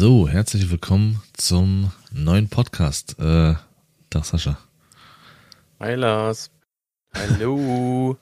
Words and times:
So, 0.00 0.28
herzlich 0.28 0.70
willkommen 0.70 1.20
zum 1.32 1.90
neuen 2.12 2.48
Podcast. 2.48 3.18
Äh, 3.18 3.54
Tag 4.10 4.24
Sascha. 4.24 4.56
Hi 5.80 5.96
Lars. 5.96 6.52
Hallo. 7.12 8.16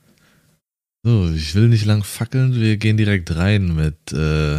so, 1.02 1.30
ich 1.30 1.54
will 1.54 1.68
nicht 1.68 1.86
lang 1.86 2.04
fackeln, 2.04 2.54
wir 2.56 2.76
gehen 2.76 2.98
direkt 2.98 3.34
rein 3.34 3.74
mit, 3.74 4.12
äh, 4.12 4.56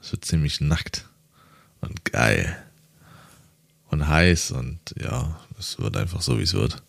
es 0.00 0.12
wird 0.12 0.24
ziemlich 0.24 0.60
nackt 0.60 1.06
und 1.80 2.04
geil 2.04 2.56
und 3.88 4.06
heiß 4.06 4.52
und 4.52 4.78
ja, 4.96 5.40
es 5.58 5.80
wird 5.80 5.96
einfach 5.96 6.22
so, 6.22 6.38
wie 6.38 6.44
es 6.44 6.54
wird. 6.54 6.80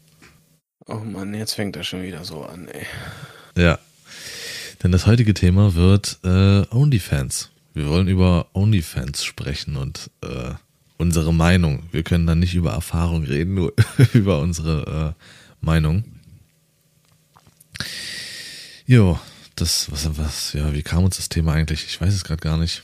Oh 0.86 1.00
Mann, 1.00 1.34
jetzt 1.34 1.56
fängt 1.56 1.76
er 1.76 1.84
schon 1.84 2.04
wieder 2.04 2.24
so 2.24 2.44
an, 2.46 2.68
ey. 2.68 2.86
Ja, 3.58 3.80
denn 4.84 4.92
das 4.92 5.08
heutige 5.08 5.34
Thema 5.34 5.74
wird 5.74 6.20
äh, 6.24 6.68
OnlyFans. 6.70 7.50
Wir 7.74 7.88
wollen 7.90 8.08
über 8.08 8.48
OnlyFans 8.54 9.24
sprechen 9.24 9.78
und 9.78 10.10
äh, 10.24 10.54
unsere 10.98 11.34
Meinung. 11.34 11.84
Wir 11.92 12.04
können 12.04 12.28
dann 12.28 12.40
nicht 12.40 12.54
über 12.56 12.72
Erfahrung 12.72 13.24
reden, 13.24 13.54
nur 13.56 13.74
über 14.14 14.40
unsere 14.40 15.16
äh, 15.18 15.66
Meinung. 15.66 16.04
Jo, 18.86 19.20
das, 19.56 19.92
was, 19.92 20.18
was, 20.18 20.54
ja, 20.54 20.74
wie 20.74 20.82
kam 20.84 21.04
uns 21.04 21.18
das 21.18 21.30
Thema 21.30 21.54
eigentlich? 21.54 21.86
Ich 21.86 22.02
weiß 22.02 22.14
es 22.14 22.24
gerade 22.24 22.42
gar 22.42 22.58
nicht. 22.58 22.84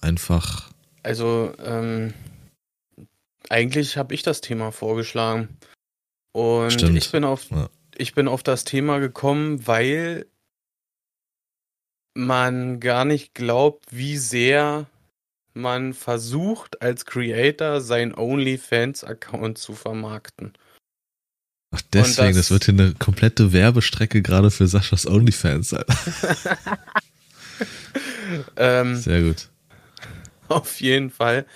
Einfach. 0.00 0.70
Also, 1.02 1.52
ähm, 1.62 2.14
eigentlich 3.50 3.96
habe 3.96 4.14
ich 4.14 4.22
das 4.22 4.40
Thema 4.40 4.72
vorgeschlagen. 4.72 5.48
Und 6.32 6.72
Stimmt. 6.72 6.96
ich 6.96 7.10
bin 7.10 7.24
auf, 7.24 7.50
Ja. 7.50 7.68
ich 7.96 8.14
bin 8.14 8.28
auf 8.28 8.42
das 8.42 8.64
Thema 8.64 8.98
gekommen, 8.98 9.66
weil 9.66 10.26
man 12.14 12.80
gar 12.80 13.04
nicht 13.04 13.34
glaubt, 13.34 13.86
wie 13.90 14.16
sehr 14.16 14.86
man 15.52 15.94
versucht, 15.94 16.82
als 16.82 17.06
Creator 17.06 17.80
sein 17.80 18.14
OnlyFans-Account 18.14 19.58
zu 19.58 19.74
vermarkten. 19.74 20.52
Ach, 21.70 21.82
deswegen, 21.92 22.28
das- 22.28 22.48
das, 22.48 22.50
wird 22.50 22.64
hier 22.64 22.74
eine 22.74 22.94
komplette 22.94 23.52
Werbestrecke 23.52 24.22
gerade 24.22 24.50
für 24.50 24.66
Saschas 24.66 25.06
OnlyFans 25.06 25.70
sein. 25.70 25.84
Ähm, 28.56 28.96
Sehr 28.96 29.22
gut. 29.22 29.48
Auf 30.48 30.80
jeden 30.80 31.10
Fall. 31.10 31.46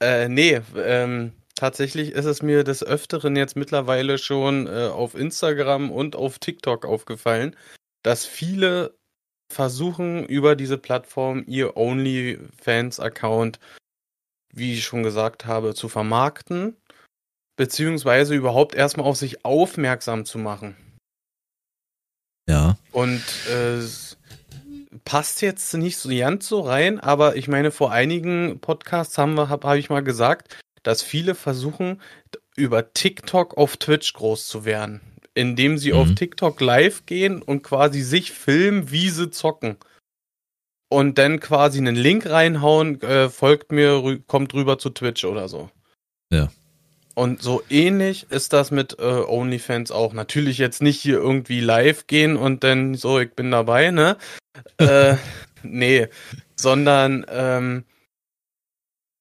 Äh, 0.00 0.28
nee, 0.28 0.60
ähm, 0.76 1.32
tatsächlich 1.54 2.12
ist 2.12 2.24
es 2.24 2.42
mir 2.42 2.64
des 2.64 2.82
Öfteren 2.82 3.36
jetzt 3.36 3.56
mittlerweile 3.56 4.18
schon 4.18 4.66
äh, 4.66 4.88
auf 4.92 5.14
Instagram 5.14 5.90
und 5.90 6.16
auf 6.16 6.38
TikTok 6.38 6.84
aufgefallen, 6.84 7.56
dass 8.02 8.24
viele 8.26 8.94
versuchen, 9.52 10.24
über 10.26 10.56
diese 10.56 10.78
Plattform 10.78 11.44
ihr 11.46 11.76
OnlyFans-Account, 11.76 13.58
wie 14.52 14.74
ich 14.74 14.84
schon 14.84 15.02
gesagt 15.02 15.46
habe, 15.46 15.74
zu 15.74 15.88
vermarkten, 15.88 16.76
beziehungsweise 17.56 18.34
überhaupt 18.34 18.74
erstmal 18.74 19.06
auf 19.06 19.16
sich 19.16 19.44
aufmerksam 19.44 20.24
zu 20.24 20.38
machen. 20.38 20.76
Ja. 22.48 22.76
Und 22.92 23.22
äh, 23.48 23.76
es 23.76 24.16
passt 25.04 25.40
jetzt 25.42 25.72
nicht 25.74 25.98
so 25.98 26.08
ganz 26.08 26.48
so 26.48 26.60
rein, 26.60 26.98
aber 26.98 27.36
ich 27.36 27.48
meine, 27.48 27.70
vor 27.70 27.92
einigen 27.92 28.60
Podcasts 28.60 29.18
habe 29.18 29.48
hab 29.48 29.64
ich 29.74 29.90
mal 29.90 30.02
gesagt, 30.02 30.58
dass 30.82 31.02
viele 31.02 31.34
versuchen, 31.34 32.00
über 32.56 32.92
TikTok 32.92 33.56
auf 33.56 33.76
Twitch 33.76 34.12
groß 34.14 34.46
zu 34.46 34.64
werden. 34.64 35.00
Indem 35.34 35.78
sie 35.78 35.92
Mhm. 35.92 35.98
auf 35.98 36.14
TikTok 36.14 36.60
live 36.60 37.06
gehen 37.06 37.40
und 37.42 37.62
quasi 37.62 38.02
sich 38.02 38.32
filmen, 38.32 38.90
wie 38.90 39.10
sie 39.10 39.30
zocken. 39.30 39.76
Und 40.92 41.18
dann 41.18 41.38
quasi 41.38 41.78
einen 41.78 41.94
Link 41.94 42.26
reinhauen, 42.26 43.00
äh, 43.02 43.28
folgt 43.28 43.70
mir, 43.70 43.92
rü- 43.92 44.22
kommt 44.26 44.54
rüber 44.54 44.78
zu 44.78 44.90
Twitch 44.90 45.24
oder 45.24 45.48
so. 45.48 45.70
Ja. 46.32 46.50
Und 47.14 47.42
so 47.42 47.62
ähnlich 47.70 48.26
ist 48.30 48.52
das 48.52 48.70
mit 48.70 48.98
äh, 48.98 49.02
OnlyFans 49.02 49.90
auch. 49.92 50.12
Natürlich 50.12 50.58
jetzt 50.58 50.82
nicht 50.82 51.00
hier 51.00 51.18
irgendwie 51.18 51.60
live 51.60 52.06
gehen 52.06 52.36
und 52.36 52.64
dann 52.64 52.94
so, 52.94 53.20
ich 53.20 53.32
bin 53.34 53.50
dabei, 53.50 53.90
ne? 53.90 54.16
äh, 54.78 55.16
nee, 55.62 56.08
sondern 56.56 57.24
ähm, 57.28 57.84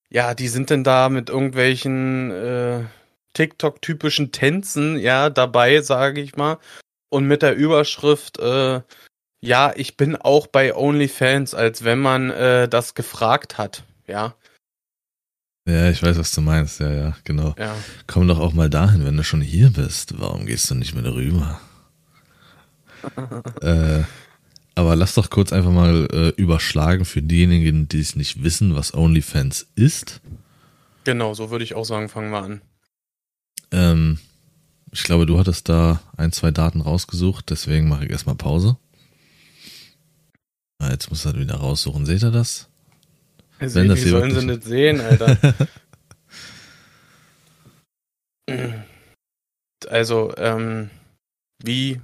ja, 0.10 0.34
die 0.34 0.48
sind 0.48 0.72
denn 0.72 0.84
da 0.84 1.10
mit 1.10 1.30
irgendwelchen 1.30 2.32
äh, 2.32 2.84
TikTok-typischen 3.34 4.32
Tänzen, 4.32 4.98
ja, 4.98 5.30
dabei, 5.30 5.82
sage 5.82 6.22
ich 6.22 6.36
mal. 6.36 6.58
Und 7.10 7.26
mit 7.26 7.42
der 7.42 7.56
Überschrift, 7.56 8.40
äh, 8.40 8.82
ja, 9.42 9.74
ich 9.76 9.98
bin 9.98 10.16
auch 10.16 10.48
bei 10.48 10.76
OnlyFans, 10.76 11.54
als 11.54 11.84
wenn 11.84 12.00
man 12.00 12.30
äh, 12.30 12.68
das 12.68 12.94
gefragt 12.94 13.58
hat, 13.58 13.84
ja. 14.08 14.36
Ja, 15.66 15.90
ich 15.90 16.02
weiß, 16.02 16.18
was 16.18 16.32
du 16.32 16.42
meinst. 16.42 16.80
Ja, 16.80 16.92
ja, 16.92 17.18
genau. 17.24 17.54
Ja. 17.58 17.76
Komm 18.08 18.28
doch 18.28 18.40
auch 18.40 18.54
mal 18.54 18.70
dahin, 18.70 19.06
wenn 19.06 19.18
du 19.18 19.24
schon 19.24 19.42
hier 19.42 19.70
bist. 19.70 20.20
Warum 20.20 20.46
gehst 20.48 20.70
du 20.72 20.76
nicht 20.76 20.96
mit 20.96 21.06
rüber? 21.06 21.62
äh, 23.62 24.04
aber 24.76 24.96
lass 24.96 25.14
doch 25.14 25.30
kurz 25.30 25.54
einfach 25.54 25.72
mal 25.72 26.08
äh, 26.12 26.30
überschlagen 26.42 27.06
für 27.06 27.22
diejenigen, 27.22 27.88
die 27.88 28.00
es 28.00 28.16
nicht 28.16 28.44
wissen, 28.44 28.76
was 28.76 28.94
OnlyFans 28.94 29.68
ist. 29.76 30.22
Genau, 31.04 31.34
so 31.34 31.52
würde 31.52 31.64
ich 31.64 31.76
auch 31.76 31.86
sagen, 31.86 32.10
fangen 32.10 32.32
wir 32.32 32.42
an. 32.42 32.62
Ähm, 33.72 34.20
ich 34.92 35.04
glaube, 35.04 35.26
du 35.26 35.38
hattest 35.38 35.70
da 35.70 36.02
ein, 36.18 36.32
zwei 36.32 36.52
Daten 36.52 36.82
rausgesucht, 36.82 37.50
deswegen 37.50 37.88
mache 37.88 38.06
ich 38.06 38.12
erstmal 38.12 38.36
Pause. 38.36 38.78
Ah, 40.80 40.92
jetzt 40.92 41.10
muss 41.10 41.26
er 41.26 41.38
wieder 41.38 41.56
raussuchen. 41.56 42.06
Seht 42.06 42.24
ihr 42.24 42.32
das? 42.32 42.70
Also, 43.60 43.80
Wenn 43.80 43.90
das 43.90 44.02
sollen 44.02 44.34
sie 44.34 44.46
nicht 44.46 44.64
sehen, 44.64 45.02
Alter? 45.02 45.38
also, 49.90 50.34
ähm, 50.38 50.90
wie, 51.62 52.00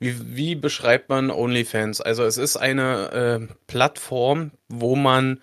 wie, 0.00 0.36
wie 0.36 0.54
beschreibt 0.56 1.08
man 1.08 1.30
OnlyFans? 1.30 2.00
Also, 2.00 2.24
es 2.24 2.36
ist 2.36 2.56
eine 2.56 3.12
äh, 3.12 3.54
Plattform, 3.68 4.50
wo 4.68 4.96
man, 4.96 5.40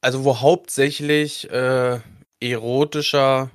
also 0.00 0.24
wo 0.24 0.40
hauptsächlich 0.40 1.50
äh, 1.50 1.98
erotischer, 2.40 3.50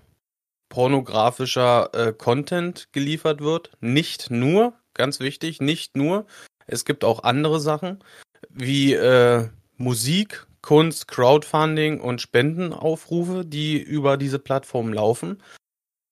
pornografischer 0.70 1.90
äh, 1.94 2.14
Content 2.14 2.88
geliefert 2.92 3.42
wird. 3.42 3.72
Nicht 3.80 4.32
nur, 4.32 4.74
ganz 4.94 5.20
wichtig, 5.20 5.62
nicht 5.62 5.96
nur. 5.96 6.26
Es 6.68 6.86
gibt 6.86 7.04
auch 7.04 7.24
andere 7.24 7.60
Sachen, 7.60 8.04
wie 8.50 8.94
äh, 8.94 9.50
Musik, 9.78 10.48
Kunst, 10.62 11.08
Crowdfunding 11.08 12.00
und 12.00 12.22
Spendenaufrufe, 12.22 13.46
die 13.46 13.80
über 13.80 14.18
diese 14.18 14.40
Plattform 14.40 14.94
laufen. 14.94 15.42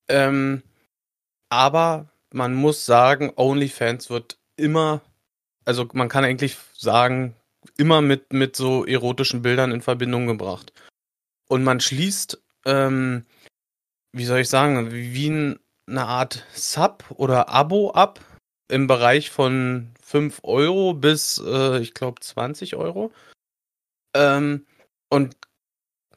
Ähm, 0.07 0.63
aber 1.49 2.09
man 2.31 2.53
muss 2.53 2.85
sagen, 2.85 3.31
OnlyFans 3.35 4.09
wird 4.09 4.37
immer, 4.55 5.01
also 5.65 5.87
man 5.93 6.09
kann 6.09 6.23
eigentlich 6.23 6.57
sagen, 6.75 7.35
immer 7.77 8.01
mit, 8.01 8.33
mit 8.33 8.55
so 8.55 8.85
erotischen 8.85 9.41
Bildern 9.41 9.71
in 9.71 9.81
Verbindung 9.81 10.27
gebracht. 10.27 10.73
Und 11.47 11.63
man 11.63 11.79
schließt, 11.79 12.39
ähm, 12.65 13.25
wie 14.11 14.25
soll 14.25 14.39
ich 14.39 14.49
sagen, 14.49 14.91
wie 14.91 15.29
ein, 15.29 15.59
eine 15.87 16.05
Art 16.05 16.45
Sub 16.53 17.05
oder 17.11 17.49
Abo 17.49 17.91
ab 17.91 18.19
im 18.69 18.87
Bereich 18.87 19.29
von 19.31 19.91
5 20.01 20.39
Euro 20.43 20.93
bis, 20.93 21.39
äh, 21.43 21.79
ich 21.79 21.93
glaube, 21.93 22.21
20 22.21 22.75
Euro. 22.75 23.11
Ähm, 24.15 24.65
und 25.09 25.35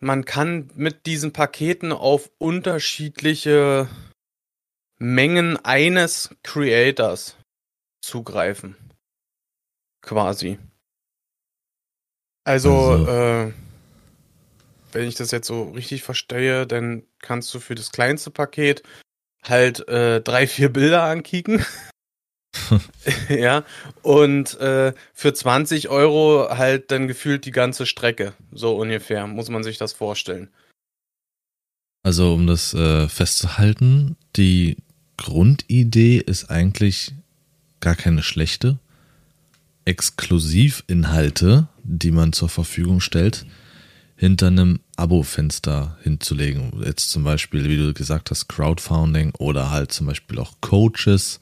man 0.01 0.25
kann 0.25 0.71
mit 0.75 1.07
diesen 1.07 1.33
Paketen 1.33 1.93
auf 1.93 2.31
unterschiedliche 2.39 3.89
Mengen 4.99 5.57
eines 5.65 6.35
Creators 6.43 7.37
zugreifen. 8.03 8.77
Quasi. 10.03 10.59
Also, 12.45 12.73
Also- 12.73 13.07
äh, 13.11 13.53
wenn 14.93 15.09
ich 15.09 15.15
das 15.15 15.31
jetzt 15.31 15.47
so 15.47 15.71
richtig 15.71 16.03
verstehe, 16.03 16.67
dann 16.67 17.03
kannst 17.21 17.53
du 17.55 17.61
für 17.61 17.75
das 17.75 17.93
kleinste 17.93 18.31
Paket 18.31 18.83
halt 19.43 19.87
äh, 19.89 20.21
drei, 20.21 20.47
vier 20.47 20.69
Bilder 20.69 21.03
ankicken. 21.03 21.65
ja, 23.29 23.65
und 24.03 24.59
äh, 24.61 24.93
für 25.13 25.35
20 25.35 25.89
Euro 25.89 26.49
halt 26.51 26.91
dann 26.91 27.09
gefühlt 27.09 27.45
die 27.45 27.51
ganze 27.51 27.87
Strecke. 27.87 28.35
So 28.53 28.77
ungefähr, 28.77 29.27
muss 29.27 29.49
man 29.49 29.65
sich 29.65 29.79
das 29.79 29.93
vorstellen. 29.93 30.51
Also, 32.05 32.35
um 32.35 32.47
das 32.47 32.75
äh, 32.75 33.09
festzuhalten, 33.09 34.17
die 34.37 34.77
Grundidee 35.17 36.19
ist 36.19 36.51
eigentlich 36.51 37.15
gar 37.81 37.95
keine 37.95 38.23
schlechte. 38.23 38.79
Exklusivinhalte, 39.85 41.69
die 41.83 42.11
man 42.11 42.33
zur 42.33 42.49
Verfügung 42.49 43.01
stellt, 43.01 43.47
hinter 44.17 44.49
einem 44.49 44.81
Abo-Fenster 44.97 45.97
hinzulegen. 46.03 46.83
Jetzt 46.85 47.11
zum 47.11 47.25
Beispiel, 47.25 47.69
wie 47.69 47.77
du 47.77 47.95
gesagt 47.95 48.31
hast, 48.31 48.49
Crowdfunding 48.49 49.33
oder 49.39 49.71
halt 49.71 49.93
zum 49.93 50.07
Beispiel 50.07 50.39
auch 50.39 50.53
Coaches. 50.61 51.41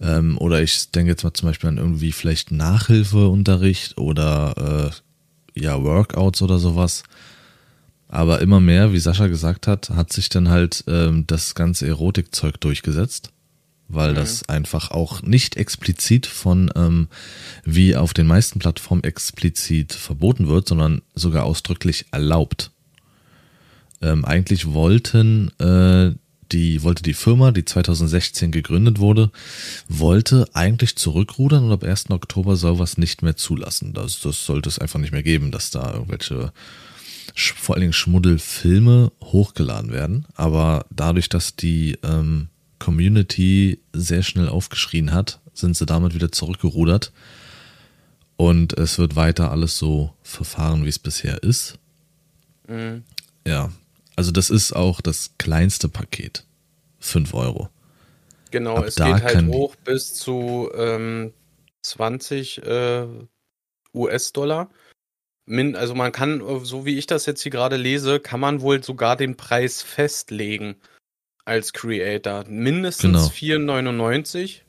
Ähm, 0.00 0.38
oder 0.38 0.62
ich 0.62 0.90
denke 0.90 1.10
jetzt 1.10 1.24
mal 1.24 1.32
zum 1.32 1.48
Beispiel 1.48 1.68
an 1.68 1.78
irgendwie 1.78 2.12
vielleicht 2.12 2.52
Nachhilfeunterricht 2.52 3.98
oder 3.98 4.92
ja, 5.54 5.82
Workouts 5.82 6.42
oder 6.42 6.58
sowas. 6.58 7.02
Aber 8.08 8.40
immer 8.40 8.60
mehr, 8.60 8.92
wie 8.92 8.98
Sascha 8.98 9.26
gesagt 9.26 9.66
hat, 9.66 9.90
hat 9.90 10.12
sich 10.12 10.28
dann 10.28 10.48
halt 10.48 10.84
ähm, 10.86 11.26
das 11.26 11.54
ganze 11.54 11.86
Erotikzeug 11.86 12.58
durchgesetzt, 12.60 13.30
weil 13.88 14.12
mhm. 14.12 14.16
das 14.16 14.48
einfach 14.48 14.90
auch 14.90 15.22
nicht 15.22 15.56
explizit 15.56 16.26
von, 16.26 16.70
ähm, 16.76 17.08
wie 17.64 17.96
auf 17.96 18.14
den 18.14 18.26
meisten 18.26 18.58
Plattformen 18.58 19.04
explizit 19.04 19.92
verboten 19.92 20.48
wird, 20.48 20.68
sondern 20.68 21.02
sogar 21.14 21.44
ausdrücklich 21.44 22.06
erlaubt. 22.12 22.70
Ähm, 24.00 24.24
eigentlich 24.24 24.72
wollten 24.72 25.50
äh, 25.58 26.14
die 26.52 26.82
wollte 26.82 27.02
die 27.02 27.14
Firma, 27.14 27.50
die 27.50 27.64
2016 27.64 28.50
gegründet 28.50 28.98
wurde, 28.98 29.30
wollte 29.88 30.46
eigentlich 30.54 30.96
zurückrudern 30.96 31.64
und 31.64 31.72
ab 31.72 31.84
1. 31.84 32.10
Oktober 32.10 32.56
soll 32.56 32.78
was 32.78 32.98
nicht 32.98 33.22
mehr 33.22 33.36
zulassen. 33.36 33.92
Das, 33.92 34.20
das 34.20 34.44
sollte 34.46 34.68
es 34.68 34.78
einfach 34.78 34.98
nicht 34.98 35.12
mehr 35.12 35.22
geben, 35.22 35.50
dass 35.50 35.70
da 35.70 35.92
irgendwelche 35.92 36.52
vor 37.34 37.74
allen 37.74 37.82
Dingen 37.82 37.92
Schmuddelfilme 37.92 39.12
hochgeladen 39.22 39.92
werden. 39.92 40.26
Aber 40.34 40.86
dadurch, 40.90 41.28
dass 41.28 41.54
die 41.54 41.98
ähm, 42.02 42.48
Community 42.88 43.80
sehr 43.92 44.22
schnell 44.22 44.48
aufgeschrien 44.48 45.12
hat, 45.12 45.40
sind 45.52 45.76
sie 45.76 45.84
damit 45.84 46.14
wieder 46.14 46.32
zurückgerudert. 46.32 47.12
Und 48.38 48.78
es 48.78 48.98
wird 48.98 49.14
weiter 49.14 49.50
alles 49.50 49.76
so 49.76 50.14
verfahren, 50.22 50.86
wie 50.86 50.88
es 50.88 50.98
bisher 50.98 51.42
ist. 51.42 51.78
Mhm. 52.66 53.02
Ja, 53.46 53.70
also 54.16 54.30
das 54.30 54.48
ist 54.48 54.72
auch 54.72 55.02
das 55.02 55.32
kleinste 55.36 55.90
Paket. 55.90 56.44
5 57.00 57.34
Euro. 57.34 57.68
Genau, 58.52 58.76
Ab 58.76 58.86
es 58.86 58.94
geht 58.94 59.22
halt 59.22 59.46
hoch 59.48 59.76
bis 59.84 60.14
zu 60.14 60.70
ähm, 60.74 61.34
20 61.82 62.62
äh, 62.62 63.06
US-Dollar. 63.92 64.70
Also 65.46 65.94
man 65.94 66.12
kann, 66.12 66.42
so 66.64 66.86
wie 66.86 66.96
ich 66.96 67.06
das 67.06 67.26
jetzt 67.26 67.42
hier 67.42 67.52
gerade 67.52 67.76
lese, 67.76 68.18
kann 68.18 68.40
man 68.40 68.62
wohl 68.62 68.82
sogar 68.82 69.14
den 69.16 69.36
Preis 69.36 69.82
festlegen 69.82 70.76
als 71.48 71.72
Creator. 71.72 72.44
Mindestens 72.48 73.32
genau. 73.38 73.62
4,99 73.62 74.60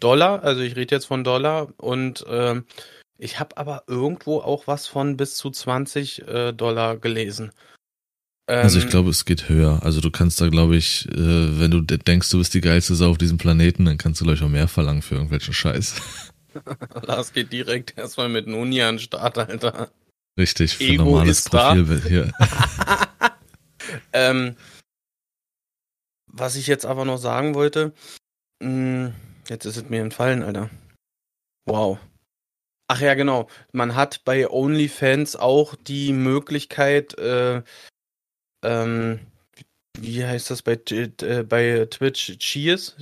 Dollar, 0.00 0.42
also 0.42 0.62
ich 0.62 0.74
rede 0.74 0.94
jetzt 0.94 1.04
von 1.04 1.22
Dollar 1.22 1.68
und 1.76 2.24
ähm, 2.28 2.64
ich 3.18 3.38
habe 3.38 3.56
aber 3.56 3.84
irgendwo 3.86 4.40
auch 4.40 4.66
was 4.66 4.88
von 4.88 5.16
bis 5.16 5.36
zu 5.36 5.50
20 5.50 6.26
äh, 6.26 6.52
Dollar 6.52 6.96
gelesen. 6.96 7.52
also 8.48 8.78
ich 8.78 8.84
ähm, 8.84 8.90
glaube, 8.90 9.10
es 9.10 9.24
geht 9.24 9.48
höher. 9.48 9.80
Also 9.84 10.00
du 10.00 10.10
kannst 10.10 10.40
da, 10.40 10.48
glaube 10.48 10.76
ich, 10.76 11.06
äh, 11.08 11.60
wenn 11.60 11.70
du 11.70 11.80
denkst, 11.82 12.30
du 12.30 12.38
bist 12.38 12.52
die 12.54 12.60
geilste 12.60 12.96
Sau 12.96 13.10
auf 13.10 13.18
diesem 13.18 13.38
Planeten, 13.38 13.84
dann 13.84 13.98
kannst 13.98 14.20
du 14.20 14.24
gleich 14.24 14.42
auch 14.42 14.48
mehr 14.48 14.66
verlangen 14.66 15.02
für 15.02 15.14
irgendwelchen 15.14 15.54
Scheiß. 15.54 15.94
das 17.06 17.32
geht 17.32 17.52
direkt 17.52 17.96
erstmal 17.96 18.28
mit 18.28 18.48
Nuni 18.48 18.82
an 18.82 18.96
den 18.96 19.00
Start, 19.00 19.38
Alter. 19.38 19.90
Richtig, 20.36 20.78
für 20.78 20.84
Ego 20.84 21.04
normales 21.04 21.44
Profilbild 21.44 22.04
hier. 22.08 22.32
ähm, 24.12 24.56
was 26.32 26.56
ich 26.56 26.66
jetzt 26.66 26.86
aber 26.86 27.04
noch 27.04 27.18
sagen 27.18 27.54
wollte, 27.54 27.92
mh, 28.60 28.68
hm, 28.68 29.14
jetzt 29.48 29.66
ist 29.66 29.76
es 29.76 29.88
mir 29.88 30.00
entfallen, 30.00 30.42
Alter. 30.42 30.70
Wow. 31.66 31.98
Ach 32.88 33.00
ja, 33.00 33.14
genau. 33.14 33.48
Man 33.72 33.94
hat 33.94 34.24
bei 34.24 34.50
OnlyFans 34.50 35.36
auch 35.36 35.74
die 35.76 36.12
Möglichkeit, 36.12 37.16
äh, 37.18 37.62
ähm, 38.62 39.20
wie 39.98 40.24
heißt 40.24 40.50
das 40.50 40.62
bei, 40.62 40.78
äh, 40.90 41.42
bei 41.44 41.86
Twitch, 41.90 42.38
Cheers, 42.38 42.96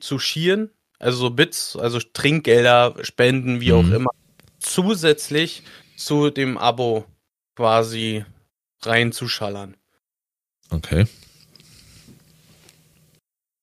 zu 0.00 0.18
schieren? 0.18 0.70
Also 0.98 1.18
so 1.18 1.30
Bits, 1.30 1.76
also 1.76 1.98
Trinkgelder, 2.00 2.94
Spenden, 3.02 3.60
wie 3.60 3.72
mhm. 3.72 3.78
auch 3.78 3.94
immer. 3.94 4.10
Zusätzlich 4.58 5.62
zu 5.96 6.30
dem 6.30 6.56
Abo 6.56 7.04
quasi 7.56 8.24
reinzuschallern. 8.82 9.76
Okay. 10.70 11.06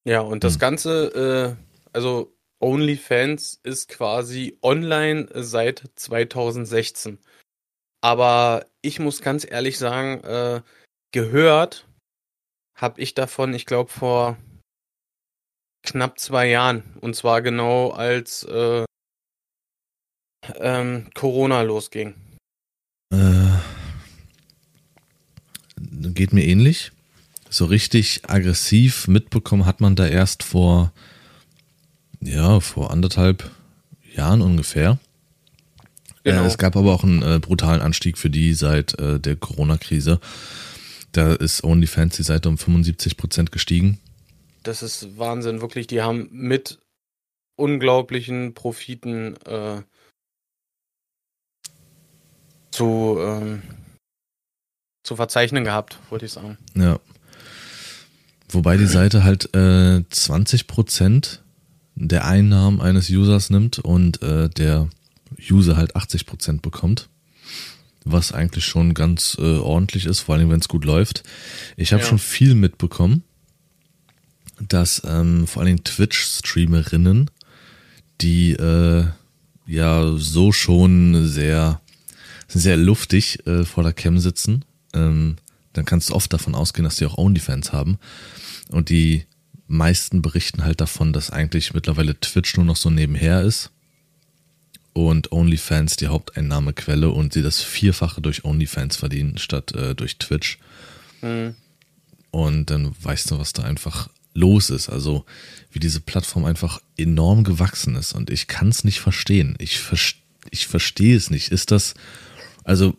Ja, 0.05 0.21
und 0.21 0.43
das 0.43 0.53
hm. 0.53 0.59
Ganze, 0.59 1.57
äh, 1.57 1.87
also 1.93 2.33
OnlyFans 2.59 3.59
ist 3.63 3.89
quasi 3.89 4.57
online 4.61 5.27
seit 5.33 5.83
2016. 5.95 7.19
Aber 8.01 8.65
ich 8.81 8.99
muss 8.99 9.21
ganz 9.21 9.49
ehrlich 9.49 9.77
sagen, 9.77 10.21
äh, 10.23 10.61
gehört 11.11 11.87
habe 12.75 12.99
ich 13.01 13.13
davon, 13.13 13.53
ich 13.53 13.65
glaube, 13.65 13.91
vor 13.91 14.37
knapp 15.83 16.19
zwei 16.19 16.47
Jahren. 16.47 16.83
Und 17.01 17.15
zwar 17.15 17.41
genau 17.41 17.91
als 17.91 18.43
äh, 18.43 18.85
ähm, 20.55 21.09
Corona 21.13 21.61
losging. 21.61 22.15
Äh, 23.13 23.57
geht 26.13 26.33
mir 26.33 26.45
ähnlich. 26.45 26.91
So 27.53 27.65
richtig 27.65 28.21
aggressiv 28.27 29.07
mitbekommen 29.07 29.67
hat 29.67 29.79
man 29.79 29.95
da 29.95 30.07
erst 30.07 30.41
vor, 30.41 30.91
ja, 32.19 32.59
vor 32.59 32.89
anderthalb 32.89 33.51
Jahren 34.11 34.41
ungefähr. 34.41 34.97
Äh, 36.23 36.31
genau. 36.31 36.45
Äh, 36.45 36.47
es 36.47 36.57
gab 36.57 36.75
aber 36.75 36.91
auch 36.91 37.03
einen 37.03 37.21
äh, 37.21 37.37
brutalen 37.37 37.81
Anstieg 37.81 38.17
für 38.17 38.31
die 38.31 38.55
seit 38.55 38.97
äh, 38.97 39.19
der 39.19 39.35
Corona-Krise. 39.35 40.19
Da 41.11 41.33
ist 41.33 41.63
OnlyFans 41.63 42.15
die 42.15 42.23
Seite 42.23 42.49
um 42.49 42.57
75 42.57 43.17
Prozent 43.17 43.51
gestiegen. 43.51 43.99
Das 44.63 44.81
ist 44.81 45.19
Wahnsinn, 45.19 45.61
wirklich. 45.61 45.85
Die 45.85 46.01
haben 46.01 46.29
mit 46.31 46.79
unglaublichen 47.55 48.55
Profiten 48.55 49.35
äh, 49.45 49.83
zu, 52.71 53.19
ähm, 53.19 53.61
zu 55.03 55.15
verzeichnen 55.15 55.63
gehabt, 55.63 55.99
wollte 56.09 56.25
ich 56.25 56.31
sagen. 56.31 56.57
Ja. 56.73 56.99
Wobei 58.53 58.77
die 58.77 58.85
Seite 58.85 59.23
halt 59.23 59.53
äh, 59.55 60.03
20% 60.11 61.39
der 61.95 62.25
Einnahmen 62.25 62.81
eines 62.81 63.09
Users 63.09 63.49
nimmt 63.49 63.79
und 63.79 64.21
äh, 64.21 64.49
der 64.49 64.89
User 65.49 65.75
halt 65.77 65.95
80% 65.95 66.61
bekommt. 66.61 67.09
Was 68.05 68.31
eigentlich 68.31 68.65
schon 68.65 68.93
ganz 68.93 69.37
äh, 69.39 69.57
ordentlich 69.57 70.05
ist, 70.05 70.19
vor 70.19 70.35
allem 70.35 70.49
wenn 70.49 70.59
es 70.59 70.67
gut 70.67 70.85
läuft. 70.85 71.23
Ich 71.77 71.93
habe 71.93 72.03
ja. 72.03 72.09
schon 72.09 72.19
viel 72.19 72.53
mitbekommen, 72.53 73.23
dass 74.59 75.01
ähm, 75.05 75.47
vor 75.47 75.61
allem 75.61 75.83
Twitch-Streamerinnen, 75.83 77.31
die 78.21 78.51
äh, 78.51 79.05
ja 79.65 80.13
so 80.17 80.51
schon 80.51 81.27
sehr 81.27 81.81
sehr 82.47 82.77
luftig 82.77 83.47
äh, 83.47 83.63
vor 83.63 83.83
der 83.83 83.93
Cam 83.93 84.19
sitzen, 84.19 84.65
ähm, 84.93 85.37
dann 85.73 85.85
kannst 85.85 86.09
du 86.09 86.13
oft 86.13 86.31
davon 86.31 86.55
ausgehen, 86.55 86.83
dass 86.83 86.95
die 86.95 87.05
auch 87.05 87.17
OnlyFans 87.17 87.73
haben. 87.73 87.97
Und 88.69 88.89
die 88.89 89.25
meisten 89.67 90.21
berichten 90.21 90.63
halt 90.63 90.81
davon, 90.81 91.13
dass 91.13 91.31
eigentlich 91.31 91.73
mittlerweile 91.73 92.19
Twitch 92.19 92.55
nur 92.55 92.65
noch 92.65 92.75
so 92.75 92.89
nebenher 92.89 93.41
ist 93.41 93.71
und 94.93 95.31
OnlyFans 95.31 95.95
die 95.95 96.07
Haupteinnahmequelle 96.07 97.09
und 97.09 97.33
sie 97.33 97.41
das 97.41 97.61
Vierfache 97.61 98.21
durch 98.21 98.45
OnlyFans 98.45 98.95
verdienen 98.95 99.37
statt 99.37 99.73
äh, 99.73 99.95
durch 99.95 100.17
Twitch. 100.17 100.59
Mhm. 101.21 101.55
Und 102.29 102.69
dann 102.69 102.95
weißt 103.01 103.31
du, 103.31 103.39
was 103.39 103.53
da 103.53 103.63
einfach 103.63 104.09
los 104.33 104.69
ist. 104.69 104.89
Also 104.89 105.25
wie 105.71 105.79
diese 105.79 105.99
Plattform 105.99 106.45
einfach 106.45 106.81
enorm 106.97 107.43
gewachsen 107.43 107.95
ist 107.95 108.13
und 108.13 108.29
ich 108.29 108.47
kann 108.47 108.69
es 108.69 108.83
nicht 108.83 108.99
verstehen. 108.99 109.55
Ich, 109.59 109.79
ver 109.79 109.97
ich 110.51 110.67
verstehe 110.67 111.15
es 111.15 111.29
nicht. 111.29 111.51
Ist 111.51 111.71
das 111.71 111.95
also, 112.63 112.95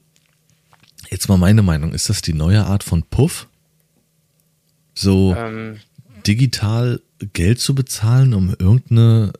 jetzt 1.10 1.28
mal 1.28 1.36
meine 1.36 1.62
Meinung. 1.62 1.92
Ist 1.92 2.08
das 2.08 2.22
die 2.22 2.34
neue 2.34 2.64
Art 2.64 2.84
von 2.84 3.02
Puff? 3.02 3.48
So 4.94 5.34
ähm. 5.36 5.80
digital 6.26 7.00
Geld 7.32 7.60
zu 7.60 7.74
bezahlen, 7.74 8.34
um 8.34 8.50
irgendeine 8.50 9.32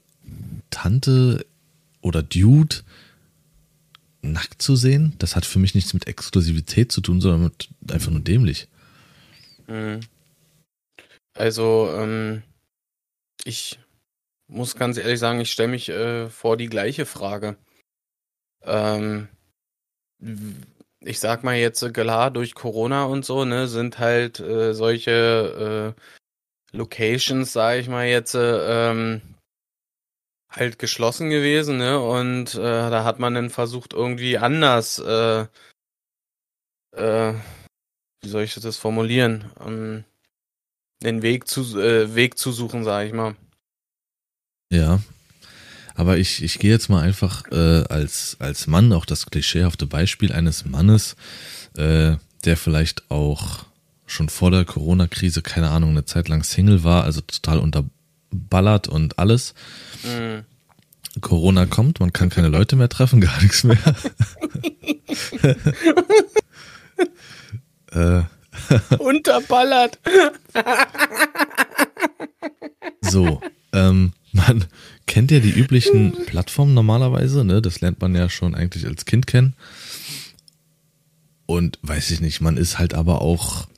Tante 0.70 1.46
oder 2.00 2.22
Dude 2.22 2.76
nackt 4.22 4.60
zu 4.60 4.76
sehen? 4.76 5.14
Das 5.18 5.36
hat 5.36 5.44
für 5.44 5.58
mich 5.58 5.74
nichts 5.74 5.94
mit 5.94 6.06
Exklusivität 6.06 6.90
zu 6.90 7.00
tun, 7.00 7.20
sondern 7.20 7.44
mit 7.44 7.68
einfach 7.90 8.10
nur 8.10 8.20
dämlich. 8.20 8.68
Mhm. 9.66 10.00
Also, 11.34 11.90
ähm, 11.96 12.42
ich 13.44 13.78
muss 14.46 14.76
ganz 14.76 14.98
ehrlich 14.98 15.18
sagen, 15.18 15.40
ich 15.40 15.50
stelle 15.50 15.68
mich 15.68 15.88
äh, 15.88 16.28
vor 16.28 16.56
die 16.56 16.68
gleiche 16.68 17.06
Frage. 17.06 17.56
Ähm, 18.62 19.28
ich 21.04 21.20
sag 21.20 21.44
mal 21.44 21.56
jetzt 21.56 21.92
klar, 21.94 22.30
durch 22.30 22.54
Corona 22.54 23.04
und 23.04 23.24
so, 23.24 23.44
ne, 23.44 23.68
sind 23.68 23.98
halt 23.98 24.40
äh, 24.40 24.74
solche 24.74 25.94
äh, 25.94 26.76
Locations, 26.76 27.52
sag 27.52 27.78
ich 27.78 27.88
mal 27.88 28.06
jetzt, 28.06 28.34
äh, 28.34 28.90
ähm, 28.90 29.22
halt 30.48 30.78
geschlossen 30.78 31.30
gewesen, 31.30 31.78
ne? 31.78 32.00
Und 32.00 32.54
äh, 32.54 32.58
da 32.90 33.04
hat 33.04 33.18
man 33.18 33.34
dann 33.34 33.50
versucht, 33.50 33.92
irgendwie 33.92 34.38
anders, 34.38 34.98
äh, 34.98 35.46
äh, 36.92 37.34
wie 38.22 38.28
soll 38.28 38.42
ich 38.42 38.54
das 38.54 38.76
formulieren, 38.76 39.50
ähm, 39.64 40.04
den 41.02 41.22
Weg 41.22 41.48
zu, 41.48 41.80
äh, 41.80 42.14
Weg 42.14 42.38
zu 42.38 42.52
suchen, 42.52 42.84
sag 42.84 43.06
ich 43.06 43.12
mal. 43.12 43.36
Ja. 44.70 45.00
Aber 45.94 46.18
ich, 46.18 46.42
ich 46.42 46.58
gehe 46.58 46.72
jetzt 46.72 46.88
mal 46.88 47.02
einfach 47.02 47.44
äh, 47.52 47.84
als, 47.88 48.36
als 48.40 48.66
Mann, 48.66 48.92
auch 48.92 49.06
das 49.06 49.26
klischeehafte 49.26 49.86
Beispiel 49.86 50.32
eines 50.32 50.64
Mannes, 50.64 51.14
äh, 51.76 52.16
der 52.44 52.56
vielleicht 52.56 53.10
auch 53.10 53.64
schon 54.06 54.28
vor 54.28 54.50
der 54.50 54.64
Corona-Krise, 54.64 55.42
keine 55.42 55.70
Ahnung, 55.70 55.90
eine 55.90 56.04
Zeit 56.04 56.28
lang 56.28 56.42
Single 56.42 56.84
war, 56.84 57.04
also 57.04 57.20
total 57.20 57.58
unterballert 57.60 58.88
und 58.88 59.18
alles. 59.18 59.54
Mhm. 60.02 60.44
Corona 61.20 61.66
kommt, 61.66 62.00
man 62.00 62.12
kann 62.12 62.28
keine 62.28 62.48
Leute 62.48 62.74
mehr 62.76 62.88
treffen, 62.88 63.20
gar 63.22 63.40
nichts 63.42 63.62
mehr. 63.64 63.78
äh. 67.92 68.22
Unterballert. 68.98 69.98
so, 73.00 73.40
ähm, 73.74 74.12
man 74.32 74.64
kennt 75.06 75.30
ja 75.30 75.40
die 75.40 75.50
üblichen 75.50 76.12
Plattformen 76.26 76.74
normalerweise, 76.74 77.44
ne? 77.44 77.60
Das 77.60 77.80
lernt 77.80 78.00
man 78.00 78.14
ja 78.14 78.28
schon 78.28 78.54
eigentlich 78.54 78.86
als 78.86 79.04
Kind 79.04 79.26
kennen. 79.26 79.54
Und 81.46 81.78
weiß 81.82 82.10
ich 82.10 82.20
nicht, 82.20 82.40
man 82.40 82.56
ist 82.56 82.78
halt 82.78 82.94
aber 82.94 83.20
auch 83.20 83.68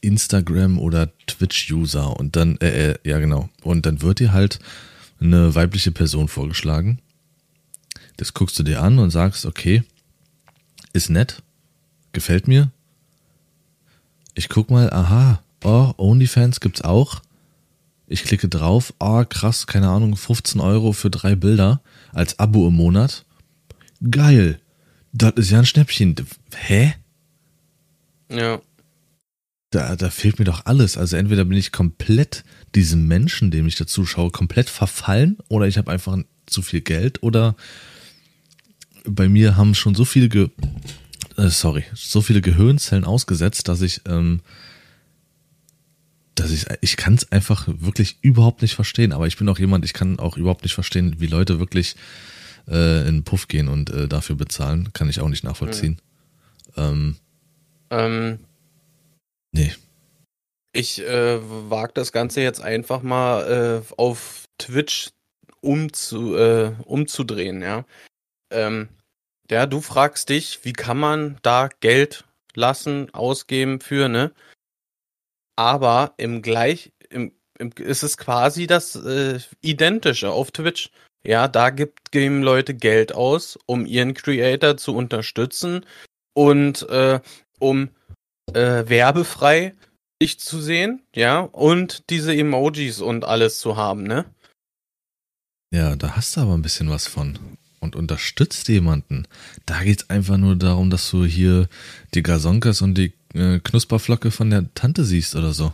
Instagram 0.00 0.78
oder 0.78 1.10
Twitch-User 1.26 2.18
und 2.18 2.36
dann, 2.36 2.56
äh, 2.58 2.92
äh, 2.92 2.98
ja 3.04 3.18
genau, 3.18 3.48
und 3.62 3.86
dann 3.86 4.02
wird 4.02 4.18
dir 4.18 4.32
halt 4.32 4.58
eine 5.20 5.54
weibliche 5.54 5.92
Person 5.92 6.28
vorgeschlagen. 6.28 7.00
Das 8.16 8.34
guckst 8.34 8.58
du 8.58 8.62
dir 8.62 8.82
an 8.82 8.98
und 8.98 9.10
sagst, 9.10 9.46
okay, 9.46 9.84
ist 10.92 11.10
nett, 11.10 11.42
gefällt 12.12 12.48
mir. 12.48 12.70
Ich 14.34 14.48
guck 14.48 14.70
mal, 14.70 14.92
aha, 14.92 15.42
oh, 15.62 15.92
OnlyFans 15.96 16.60
gibt's 16.60 16.82
auch. 16.82 17.22
Ich 18.12 18.24
klicke 18.24 18.46
drauf, 18.46 18.92
ah, 18.98 19.24
krass, 19.24 19.66
keine 19.66 19.88
Ahnung, 19.88 20.16
15 20.16 20.60
Euro 20.60 20.92
für 20.92 21.08
drei 21.08 21.34
Bilder 21.34 21.80
als 22.12 22.38
Abo 22.38 22.68
im 22.68 22.74
Monat. 22.74 23.24
Geil. 24.10 24.60
Das 25.14 25.32
ist 25.36 25.50
ja 25.50 25.60
ein 25.60 25.64
Schnäppchen. 25.64 26.14
Hä? 26.54 26.92
Ja. 28.30 28.60
Da, 29.70 29.96
da 29.96 30.10
fehlt 30.10 30.38
mir 30.38 30.44
doch 30.44 30.66
alles. 30.66 30.98
Also 30.98 31.16
entweder 31.16 31.46
bin 31.46 31.56
ich 31.56 31.72
komplett 31.72 32.44
diesem 32.74 33.08
Menschen, 33.08 33.50
dem 33.50 33.66
ich 33.66 33.76
dazu 33.76 34.04
schaue, 34.04 34.30
komplett 34.30 34.68
verfallen 34.68 35.38
oder 35.48 35.66
ich 35.66 35.78
habe 35.78 35.90
einfach 35.90 36.18
zu 36.44 36.60
viel 36.60 36.82
Geld 36.82 37.22
oder 37.22 37.56
bei 39.06 39.26
mir 39.26 39.56
haben 39.56 39.74
schon 39.74 39.94
so 39.94 40.04
viele, 40.04 40.28
Ge 40.28 40.50
äh, 41.38 41.48
sorry, 41.48 41.84
so 41.94 42.20
viele 42.20 42.42
Gehirnzellen 42.42 43.04
ausgesetzt, 43.04 43.68
dass 43.68 43.80
ich, 43.80 44.02
ähm, 44.06 44.42
dass 46.34 46.50
ich, 46.50 46.66
ich 46.80 46.96
kann 46.96 47.14
es 47.14 47.30
einfach 47.30 47.68
wirklich 47.68 48.18
überhaupt 48.22 48.62
nicht 48.62 48.74
verstehen. 48.74 49.12
Aber 49.12 49.26
ich 49.26 49.36
bin 49.36 49.48
auch 49.48 49.58
jemand, 49.58 49.84
ich 49.84 49.92
kann 49.92 50.18
auch 50.18 50.36
überhaupt 50.36 50.62
nicht 50.62 50.74
verstehen, 50.74 51.16
wie 51.18 51.26
Leute 51.26 51.58
wirklich 51.58 51.96
äh, 52.68 53.00
in 53.00 53.16
den 53.16 53.24
Puff 53.24 53.48
gehen 53.48 53.68
und 53.68 53.90
äh, 53.90 54.08
dafür 54.08 54.36
bezahlen. 54.36 54.92
Kann 54.92 55.08
ich 55.08 55.20
auch 55.20 55.28
nicht 55.28 55.44
nachvollziehen. 55.44 56.00
Mhm. 56.76 56.82
Ähm, 56.82 57.16
ähm, 57.90 58.38
Nee. 59.52 59.74
Ich 60.72 61.02
äh, 61.02 61.38
wage 61.70 61.92
das 61.94 62.12
Ganze 62.12 62.40
jetzt 62.40 62.62
einfach 62.62 63.02
mal 63.02 63.82
äh, 63.86 63.94
auf 63.96 64.44
Twitch 64.58 65.10
umzu, 65.60 66.34
äh, 66.34 66.72
umzudrehen, 66.84 67.60
ja. 67.60 67.84
Ähm, 68.50 68.88
ja, 69.50 69.66
du 69.66 69.82
fragst 69.82 70.30
dich, 70.30 70.60
wie 70.62 70.72
kann 70.72 70.98
man 70.98 71.38
da 71.42 71.68
Geld 71.80 72.24
lassen, 72.54 73.12
ausgeben 73.12 73.80
für, 73.80 74.08
ne? 74.08 74.32
Aber 75.56 76.14
im 76.16 76.42
gleich, 76.42 76.92
im, 77.10 77.32
im 77.58 77.70
ist 77.78 78.02
es 78.02 78.16
quasi 78.16 78.66
das 78.66 78.96
äh, 78.96 79.38
Identische 79.60 80.30
auf 80.30 80.50
Twitch. 80.50 80.90
Ja, 81.24 81.46
da 81.46 81.70
gibt, 81.70 82.10
geben 82.10 82.42
Leute 82.42 82.74
Geld 82.74 83.14
aus, 83.14 83.58
um 83.66 83.86
ihren 83.86 84.14
Creator 84.14 84.76
zu 84.76 84.94
unterstützen 84.96 85.86
und 86.34 86.88
äh, 86.88 87.20
um 87.60 87.90
äh, 88.52 88.88
werbefrei 88.88 89.74
dich 90.20 90.38
zu 90.38 90.60
sehen, 90.60 91.02
ja, 91.14 91.40
und 91.40 92.10
diese 92.10 92.34
Emojis 92.34 93.00
und 93.00 93.24
alles 93.24 93.58
zu 93.58 93.76
haben, 93.76 94.04
ne? 94.04 94.24
Ja, 95.72 95.96
da 95.96 96.16
hast 96.16 96.36
du 96.36 96.42
aber 96.42 96.54
ein 96.54 96.62
bisschen 96.62 96.90
was 96.90 97.06
von. 97.06 97.38
Und 97.80 97.96
unterstützt 97.96 98.68
jemanden. 98.68 99.26
Da 99.66 99.82
geht's 99.82 100.08
einfach 100.08 100.36
nur 100.36 100.54
darum, 100.54 100.88
dass 100.88 101.10
du 101.10 101.24
hier 101.24 101.68
die 102.14 102.22
Gazonkas 102.22 102.80
und 102.80 102.94
die 102.94 103.12
äh, 103.34 103.60
Knusperflocke 103.60 104.30
von 104.30 104.50
der 104.50 104.72
Tante 104.74 105.04
siehst 105.04 105.36
oder 105.36 105.52
so. 105.52 105.72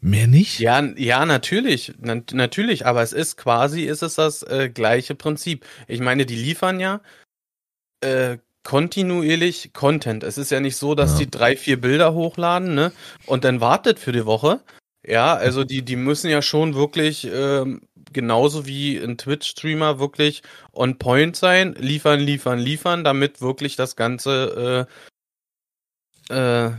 Mehr 0.00 0.26
nicht? 0.26 0.58
Ja, 0.58 0.82
ja, 0.96 1.24
natürlich, 1.24 1.94
Na, 1.98 2.20
natürlich, 2.32 2.84
aber 2.84 3.02
es 3.02 3.14
ist 3.14 3.36
quasi, 3.36 3.84
ist 3.84 4.02
es 4.02 4.16
das 4.16 4.42
äh, 4.42 4.68
gleiche 4.68 5.14
Prinzip. 5.14 5.64
Ich 5.88 6.00
meine, 6.00 6.26
die 6.26 6.36
liefern 6.36 6.78
ja 6.78 7.00
äh, 8.00 8.36
kontinuierlich 8.64 9.72
Content. 9.72 10.22
Es 10.22 10.36
ist 10.36 10.50
ja 10.50 10.60
nicht 10.60 10.76
so, 10.76 10.94
dass 10.94 11.12
ja. 11.12 11.18
die 11.20 11.30
drei, 11.30 11.56
vier 11.56 11.80
Bilder 11.80 12.12
hochladen, 12.14 12.74
ne? 12.74 12.92
Und 13.26 13.44
dann 13.44 13.60
wartet 13.60 13.98
für 13.98 14.12
die 14.12 14.26
Woche. 14.26 14.60
Ja, 15.06 15.34
also 15.34 15.64
die, 15.64 15.82
die 15.82 15.96
müssen 15.96 16.30
ja 16.30 16.40
schon 16.40 16.74
wirklich 16.74 17.28
ähm, 17.30 17.82
genauso 18.12 18.66
wie 18.66 18.96
ein 18.96 19.18
Twitch-Streamer 19.18 19.98
wirklich 19.98 20.42
on 20.72 20.98
point 20.98 21.36
sein, 21.36 21.74
liefern, 21.78 22.20
liefern, 22.20 22.58
liefern, 22.58 23.04
damit 23.04 23.42
wirklich 23.42 23.76
das 23.76 23.96
Ganze 23.96 24.86
äh, 24.88 25.13
äh, 26.28 26.70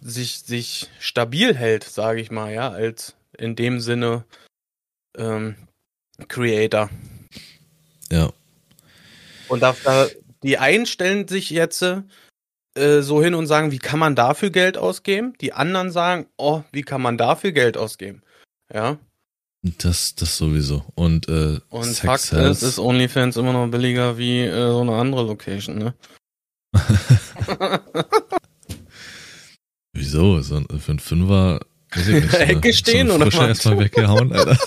sich, 0.00 0.40
sich 0.40 0.88
stabil 0.98 1.54
hält, 1.54 1.84
sage 1.84 2.20
ich 2.20 2.30
mal, 2.30 2.52
ja, 2.52 2.70
als 2.70 3.14
in 3.36 3.56
dem 3.56 3.80
Sinne 3.80 4.24
ähm, 5.16 5.56
Creator. 6.28 6.90
Ja. 8.10 8.30
Und 9.48 9.60
da, 9.60 9.74
da, 9.84 10.06
die 10.42 10.58
einen 10.58 10.86
stellen 10.86 11.26
sich 11.28 11.50
jetzt 11.50 11.82
äh, 11.82 12.04
so 13.00 13.22
hin 13.22 13.34
und 13.34 13.46
sagen, 13.46 13.72
wie 13.72 13.78
kann 13.78 13.98
man 13.98 14.14
dafür 14.14 14.50
Geld 14.50 14.78
ausgeben? 14.78 15.34
Die 15.40 15.52
anderen 15.52 15.90
sagen, 15.90 16.26
oh, 16.36 16.62
wie 16.72 16.82
kann 16.82 17.02
man 17.02 17.18
dafür 17.18 17.52
Geld 17.52 17.76
ausgeben? 17.76 18.22
Ja. 18.72 18.98
Das, 19.62 20.14
das 20.14 20.38
sowieso. 20.38 20.84
Und, 20.94 21.28
äh, 21.28 21.60
und 21.68 21.84
Sex 21.84 22.30
Fakt 22.30 22.32
ist, 22.32 22.62
ist 22.62 22.78
OnlyFans 22.78 23.36
immer 23.36 23.52
noch 23.52 23.66
billiger 23.68 24.16
wie 24.16 24.40
äh, 24.40 24.70
so 24.70 24.80
eine 24.80 24.94
andere 24.94 25.22
Location, 25.22 25.76
ne? 25.76 25.94
Wieso? 30.10 30.40
So 30.42 30.60
für 30.78 30.90
einen 30.90 30.98
Fünfer 30.98 31.60
weiß 31.94 32.08
ich 32.08 32.24
nicht, 32.24 32.34
Ecke 32.40 32.72
stehen 32.72 33.08
so 33.08 33.14
oder 33.14 33.26
was? 33.26 33.34
erstmal 33.34 33.78
weggehauen, 33.78 34.32
Alter. 34.32 34.58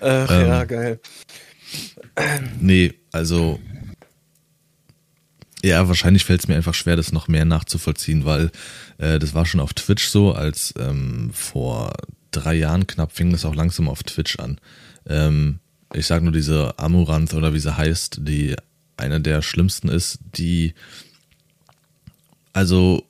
Ach 0.00 0.30
ähm, 0.30 0.46
ja, 0.48 0.64
geil. 0.64 1.00
Nee, 2.60 2.92
also 3.10 3.58
ja, 5.64 5.88
wahrscheinlich 5.88 6.24
fällt 6.24 6.40
es 6.40 6.48
mir 6.48 6.56
einfach 6.56 6.74
schwer, 6.74 6.96
das 6.96 7.12
noch 7.12 7.28
mehr 7.28 7.44
nachzuvollziehen, 7.44 8.24
weil 8.26 8.50
äh, 8.98 9.18
das 9.18 9.32
war 9.32 9.46
schon 9.46 9.60
auf 9.60 9.72
Twitch 9.72 10.08
so, 10.08 10.32
als 10.32 10.74
ähm, 10.78 11.30
vor 11.32 11.92
drei 12.32 12.54
Jahren 12.54 12.86
knapp 12.86 13.12
fing 13.12 13.30
das 13.30 13.44
auch 13.44 13.54
langsam 13.54 13.88
auf 13.88 14.02
Twitch 14.02 14.38
an. 14.38 14.60
Ähm, 15.08 15.60
ich 15.94 16.06
sag 16.06 16.22
nur 16.22 16.32
diese 16.32 16.78
Amuranth 16.78 17.32
oder 17.34 17.54
wie 17.54 17.60
sie 17.60 17.76
heißt, 17.76 18.18
die 18.22 18.56
eine 19.02 19.20
der 19.20 19.42
schlimmsten 19.42 19.88
ist, 19.88 20.18
die 20.36 20.74
also 22.52 23.04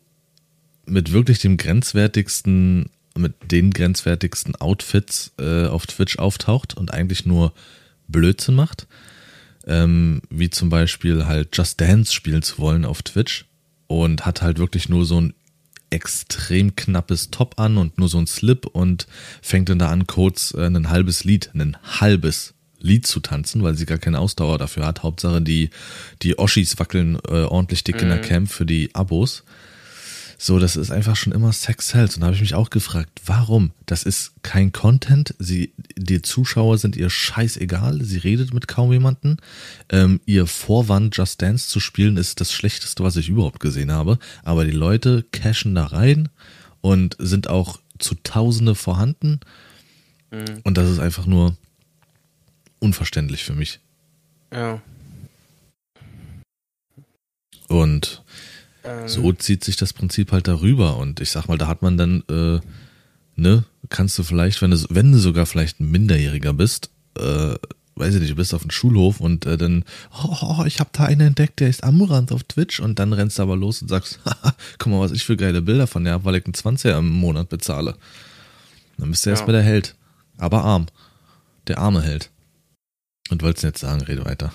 mit 0.87 1.13
wirklich 1.13 1.39
dem 1.41 1.57
grenzwertigsten 1.57 2.91
mit 3.17 3.35
den 3.51 3.73
grenzwertigsten 3.73 4.57
Outfits 4.57 5.33
äh, 5.39 5.67
auf 5.67 5.87
Twitch 5.87 6.19
auftaucht 6.19 6.75
und 6.75 6.95
eigentlich 6.95 7.27
nur 7.27 7.53
Blödsinn 8.09 8.55
macht. 8.55 8.87
Ähm, 9.67 10.23
wie 10.31 10.51
zum 10.51 10.71
Beispiel 10.71 11.27
halt 11.27 11.57
Just 11.57 11.81
Dance 11.81 12.13
spielen 12.13 12.43
zu 12.43 12.59
wollen 12.59 12.85
auf 12.85 13.03
Twitch 13.03 13.45
und 13.87 14.27
hat 14.27 14.43
halt 14.43 14.59
wirklich 14.59 14.89
nur 14.89 15.05
so 15.05 15.21
ein 15.21 15.35
extrem 15.91 16.75
knappes 16.75 17.31
Top 17.31 17.61
an 17.61 17.77
und 17.77 17.99
nur 17.99 18.09
so 18.09 18.19
ein 18.19 18.27
Slip 18.27 18.67
und 18.67 19.07
fängt 19.43 19.69
dann 19.69 19.79
da 19.79 19.91
an, 19.91 20.07
kurz 20.07 20.55
äh, 20.55 20.67
ein 20.67 20.89
halbes 20.89 21.25
Lied, 21.25 21.51
ein 21.55 21.77
halbes 22.01 22.55
Lied 22.83 23.07
zu 23.07 23.21
tanzen, 23.21 23.63
weil 23.63 23.75
sie 23.75 23.87
gar 23.87 23.99
keine 23.99 24.19
Ausdauer 24.19 24.59
dafür 24.59 24.87
hat. 24.87 25.03
Hauptsache 25.03 25.41
die, 25.41 25.71
die 26.23 26.39
Oschis 26.39 26.79
wackeln 26.79 27.19
äh, 27.29 27.45
ordentlich 27.45 27.85
dick 27.85 27.97
mhm. 27.97 28.03
in 28.03 28.09
der 28.09 28.19
mhm. 28.19 28.23
Camp 28.23 28.51
für 28.51 28.67
die 28.67 28.95
Abos. 28.95 29.45
So, 30.45 30.59
das 30.59 30.75
ist 30.75 30.91
einfach 30.91 31.15
schon 31.15 31.33
immer 31.33 31.53
Sex 31.53 31.91
Sells. 31.91 32.17
Und 32.17 32.23
da 32.23 32.27
habe 32.27 32.35
ich 32.35 32.41
mich 32.41 32.57
auch 32.57 32.71
gefragt, 32.71 33.21
warum? 33.27 33.71
Das 33.87 34.03
ist 34.03 34.33
kein 34.43 34.73
Content. 34.73 35.37
Sie, 35.39 35.73
die 35.97 36.21
Zuschauer 36.21 36.79
sind 36.79 36.97
ihr 36.97 37.11
scheißegal. 37.11 38.03
Sie 38.03 38.19
redet 38.19 38.53
mit 38.53 38.67
kaum 38.67 38.93
jemanden. 38.93 39.37
Ähm, 39.89 40.21
ihr 40.27 40.49
Vorwand, 40.49 41.17
Just 41.17 41.41
Dance 41.41 41.69
zu 41.69 41.79
spielen, 41.79 42.17
ist 42.17 42.41
das 42.41 42.51
Schlechteste, 42.51 43.05
was 43.05 43.15
ich 43.15 43.29
überhaupt 43.29 43.61
gesehen 43.61 43.93
habe. 43.93 44.19
Aber 44.43 44.65
die 44.65 44.73
Leute 44.73 45.25
cashen 45.31 45.77
da 45.77 45.85
rein 45.85 46.29
und 46.81 47.17
sind 47.21 47.47
auch 47.47 47.79
zu 48.01 48.17
Tausende 48.25 48.75
vorhanden. 48.75 49.39
Mhm. 50.33 50.59
Und 50.65 50.77
das 50.77 50.91
ist 50.91 50.99
einfach 50.99 51.25
nur 51.25 51.57
unverständlich 52.83 53.45
für 53.45 53.55
mich. 53.55 53.81
Ja. 54.53 54.81
Und 57.69 58.23
ähm. 58.85 59.09
So 59.09 59.33
zieht 59.33 59.65
sich 59.65 59.77
das 59.77 59.93
Prinzip 59.93 60.33
halt 60.33 60.49
darüber. 60.49 60.97
Und 60.97 61.21
ich 61.21 61.31
sag 61.31 61.47
mal, 61.47 61.57
da 61.59 61.69
hat 61.69 61.83
man 61.83 61.97
dann 61.97 62.25
äh, 62.29 62.61
ne, 63.37 63.65
kannst 63.89 64.19
du 64.19 64.23
vielleicht, 64.23 64.61
wenn 64.63 64.71
du, 64.73 64.85
wenn 64.91 65.13
du 65.13 65.19
sogar 65.19 65.47
vielleicht 65.47 65.81
ein 65.81 65.91
Minderjähriger 65.91 66.53
bist, 66.53 66.91
äh, 67.17 67.55
weiß 67.95 68.15
ich 68.15 68.21
nicht, 68.21 68.33
du 68.33 68.37
bist 68.37 68.55
auf 68.55 68.63
dem 68.63 68.71
Schulhof 68.71 69.21
und 69.21 69.47
äh, 69.47 69.57
dann, 69.57 69.85
oh, 70.25 70.37
oh 70.43 70.65
ich 70.65 70.81
habe 70.81 70.91
da 70.93 71.05
einen 71.05 71.21
entdeckt, 71.29 71.61
der 71.61 71.69
ist 71.69 71.85
Amurant 71.85 72.33
auf 72.33 72.43
Twitch 72.45 72.81
und 72.81 72.99
dann 72.99 73.13
rennst 73.13 73.39
du 73.39 73.43
aber 73.43 73.57
los 73.57 73.83
und 73.83 73.89
sagst, 73.89 74.19
guck 74.79 74.93
mal, 74.93 75.01
was 75.01 75.13
ich 75.13 75.25
für 75.25 75.37
geile 75.37 75.63
Bilder 75.63 75.87
von 75.87 76.05
der 76.05 76.15
habe, 76.15 76.25
weil 76.25 76.37
ich 76.37 76.45
einen 76.45 76.55
20er 76.55 76.99
im 76.99 77.09
Monat 77.09 77.49
bezahle. 77.49 77.97
Dann 78.99 79.11
bist 79.11 79.25
du 79.25 79.31
Ja. 79.31 79.37
erstmal 79.37 79.55
der 79.55 79.63
Held. 79.63 79.95
Aber 80.39 80.65
arm. 80.65 80.87
Der 81.69 81.79
arme 81.79 82.03
Held. 82.03 82.31
Und 83.33 83.43
wolltest 83.43 83.65
jetzt 83.65 83.81
sagen, 83.81 84.03
rede 84.03 84.27
weiter. 84.27 84.53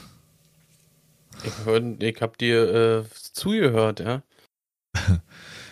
Ich, 1.44 1.52
ich 2.00 2.22
hab 2.22 2.38
dir 2.38 3.04
äh, 3.04 3.04
zugehört, 3.34 4.00
ja. 4.02 4.22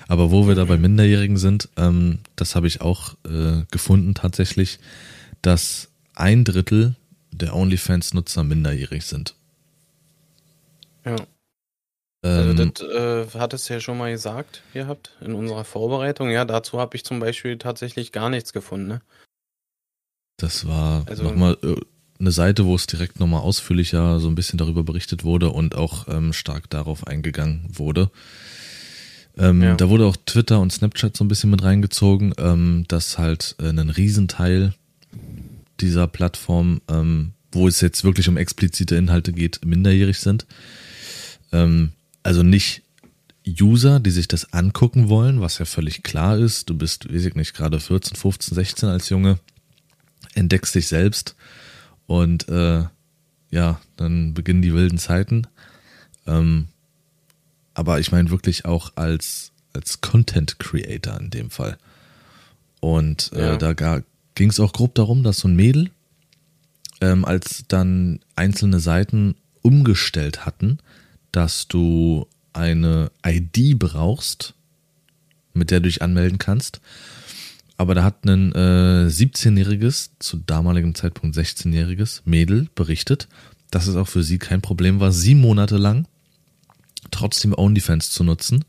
Aber 0.08 0.32
wo 0.32 0.48
wir 0.48 0.56
da 0.56 0.66
bei 0.66 0.78
Minderjährigen 0.78 1.38
sind, 1.38 1.70
ähm, 1.78 2.20
das 2.36 2.56
habe 2.56 2.66
ich 2.66 2.82
auch 2.82 3.14
äh, 3.24 3.64
gefunden 3.70 4.16
tatsächlich, 4.16 4.80
dass 5.44 5.90
ein 6.16 6.46
Drittel 6.46 6.96
der 7.32 7.56
OnlyFans-Nutzer 7.56 8.44
minderjährig 8.44 9.06
sind. 9.06 9.36
Ja. 11.06 11.16
Also 12.24 12.50
Ähm, 12.62 12.74
das 12.74 12.82
äh, 12.90 13.40
hattest 13.40 13.70
du 13.70 13.74
ja 13.76 13.80
schon 13.80 14.00
mal 14.00 14.12
gesagt 14.12 14.64
gehabt 14.74 15.12
in 15.22 15.36
unserer 15.36 15.64
Vorbereitung. 15.64 16.32
Ja, 16.32 16.44
dazu 16.46 16.80
habe 16.80 16.96
ich 16.98 17.06
zum 17.06 17.20
Beispiel 17.20 17.60
tatsächlich 17.60 18.12
gar 18.12 18.32
nichts 18.32 18.52
gefunden. 18.52 18.88
Ne? 18.88 19.02
Das 20.38 20.68
war 20.68 21.06
Also- 21.08 21.22
nochmal 21.24 21.56
äh, 21.62 21.76
eine 22.20 22.32
Seite, 22.32 22.66
wo 22.66 22.76
es 22.76 22.88
direkt 22.88 23.20
nochmal 23.20 23.42
ausführlicher 23.42 24.20
so 24.20 24.28
ein 24.28 24.36
bisschen 24.36 24.58
darüber 24.58 24.84
berichtet 24.84 25.24
wurde 25.24 25.50
und 25.50 25.76
auch 25.76 26.08
ähm, 26.08 26.34
stark 26.34 26.70
darauf 26.70 27.08
eingegangen 27.08 27.66
wurde. 27.74 28.10
Ähm, 29.38 29.62
Ja. 29.62 29.76
Da 29.76 29.90
wurde 29.90 30.06
auch 30.06 30.16
Twitter 30.26 30.60
und 30.60 30.72
Snapchat 30.72 31.18
so 31.18 31.24
ein 31.24 31.28
bisschen 31.28 31.50
mit 31.50 31.64
reingezogen, 31.64 32.34
ähm, 32.38 32.86
dass 32.88 33.18
halt 33.18 33.56
äh, 33.60 33.68
ein 33.70 33.90
Riesenteil 33.90 34.74
dieser 35.82 36.08
Plattform, 36.08 36.82
ähm, 36.90 37.34
wo 37.52 37.68
es 37.68 37.82
jetzt 37.82 38.04
wirklich 38.04 38.30
um 38.30 38.38
explizite 38.38 38.96
Inhalte 38.96 39.34
geht, 39.34 39.66
minderjährig 39.66 40.20
sind. 40.20 40.46
Ähm, 41.52 41.92
also 42.24 42.44
nicht 42.44 42.84
User, 43.48 44.00
die 44.00 44.12
sich 44.12 44.28
das 44.28 44.54
angucken 44.54 45.10
wollen, 45.10 45.42
was 45.42 45.60
ja 45.60 45.66
völlig 45.66 46.02
klar 46.02 46.38
ist. 46.38 46.70
Du 46.70 46.76
bist, 46.76 47.14
weiß 47.14 47.26
ich 47.26 47.36
nicht, 47.36 47.54
gerade 47.54 47.80
14, 47.80 48.16
15, 48.16 48.56
16 48.56 48.90
als 48.90 49.10
Junge, 49.10 49.38
entdeckst 50.34 50.74
dich 50.74 50.88
selbst 50.88 51.36
und 52.08 52.48
äh, 52.50 52.86
ja, 53.52 53.80
dann 53.98 54.34
beginnen 54.34 54.62
die 54.62 54.74
wilden 54.74 54.98
Zeiten. 54.98 55.48
Ähm, 56.28 56.68
aber 57.74 58.00
ich 58.00 58.12
meine 58.12 58.30
wirklich 58.30 58.66
auch 58.66 58.94
als, 58.96 59.52
als 59.74 60.02
Content 60.02 60.60
Creator 60.60 61.20
in 61.20 61.30
dem 61.30 61.50
Fall. 61.50 61.78
Und 62.80 63.32
äh, 63.34 63.52
Ja. 63.52 63.58
da 63.58 64.02
ging 64.36 64.50
es 64.50 64.60
auch 64.60 64.74
grob 64.74 64.96
darum, 64.96 65.24
dass 65.24 65.40
so 65.40 65.48
ein 65.48 65.56
Mädel, 65.56 65.90
ähm, 67.02 67.26
als 67.26 67.66
dann 67.68 68.20
einzelne 68.36 68.80
Seiten 68.80 69.36
umgestellt 69.62 70.46
hatten, 70.46 70.78
dass 71.32 71.68
du 71.68 72.28
eine 72.54 73.12
ID 73.26 73.78
brauchst, 73.78 74.54
mit 75.54 75.72
der 75.72 75.80
du 75.80 75.88
dich 75.88 76.02
anmelden 76.02 76.38
kannst. 76.38 76.80
Aber 77.78 77.94
da 77.94 78.04
hat 78.04 78.26
ein 78.26 78.54
äh, 78.54 79.08
17-jähriges, 79.10 80.12
zu 80.20 80.38
damaligem 80.38 80.96
Zeitpunkt 80.96 81.36
16-jähriges 81.36 82.22
Mädel 82.26 82.70
berichtet, 82.76 83.28
dass 83.72 83.88
es 83.88 83.96
auch 83.96 84.08
für 84.08 84.24
sie 84.24 84.38
kein 84.38 84.62
Problem 84.62 85.00
war, 85.00 85.12
sieben 85.12 85.42
Monate 85.42 85.78
lang 85.78 86.08
trotzdem 87.12 87.54
OnlyFans 87.54 88.10
zu 88.10 88.24
nutzen, 88.24 88.66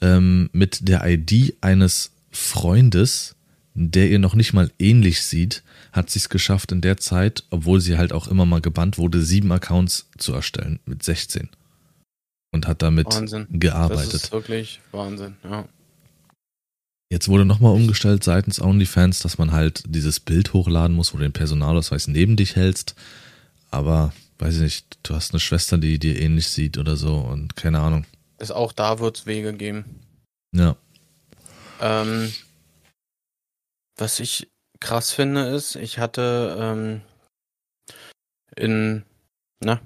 ähm, 0.00 0.50
mit 0.52 0.88
der 0.88 1.04
ID 1.06 1.56
eines 1.60 2.12
Freundes, 2.30 3.36
der 3.74 4.10
ihr 4.10 4.18
noch 4.18 4.34
nicht 4.34 4.52
mal 4.52 4.70
ähnlich 4.78 5.22
sieht, 5.22 5.62
hat 5.92 6.10
sie 6.10 6.18
es 6.18 6.28
geschafft 6.28 6.72
in 6.72 6.80
der 6.80 6.96
Zeit, 6.96 7.44
obwohl 7.50 7.80
sie 7.80 7.98
halt 7.98 8.12
auch 8.12 8.28
immer 8.28 8.46
mal 8.46 8.60
gebannt 8.60 8.98
wurde, 8.98 9.22
sieben 9.22 9.52
Accounts 9.52 10.08
zu 10.18 10.32
erstellen 10.32 10.80
mit 10.86 11.02
16. 11.02 11.48
Und 12.52 12.66
hat 12.66 12.82
damit 12.82 13.06
Wahnsinn. 13.06 13.46
Das 13.48 13.60
gearbeitet. 13.60 14.14
ist 14.14 14.32
wirklich 14.32 14.80
Wahnsinn, 14.90 15.36
ja. 15.44 15.66
Jetzt 17.12 17.28
wurde 17.28 17.44
nochmal 17.44 17.74
umgestellt 17.74 18.24
seitens 18.24 18.58
OnlyFans, 18.58 19.18
dass 19.18 19.36
man 19.36 19.52
halt 19.52 19.82
dieses 19.86 20.18
Bild 20.18 20.54
hochladen 20.54 20.96
muss, 20.96 21.12
wo 21.12 21.18
du 21.18 21.24
den 21.24 21.34
Personalausweis 21.34 22.08
neben 22.08 22.36
dich 22.36 22.56
hältst. 22.56 22.94
Aber, 23.70 24.14
weiß 24.38 24.54
ich 24.54 24.60
nicht, 24.62 24.98
du 25.02 25.14
hast 25.14 25.34
eine 25.34 25.40
Schwester, 25.40 25.76
die 25.76 25.98
dir 25.98 26.18
ähnlich 26.18 26.48
sieht 26.48 26.78
oder 26.78 26.96
so 26.96 27.16
und 27.16 27.54
keine 27.54 27.80
Ahnung. 27.80 28.06
Ist 28.38 28.50
auch 28.50 28.72
da 28.72 28.98
wird 28.98 29.18
es 29.18 29.26
Wege 29.26 29.52
geben. 29.52 30.00
Ja. 30.56 30.74
Ähm, 31.82 32.32
was 33.98 34.18
ich 34.18 34.50
krass 34.80 35.12
finde, 35.12 35.48
ist, 35.48 35.76
ich 35.76 35.98
hatte 35.98 36.56
ähm, 36.58 37.02
in, 38.56 39.04
na, 39.60 39.82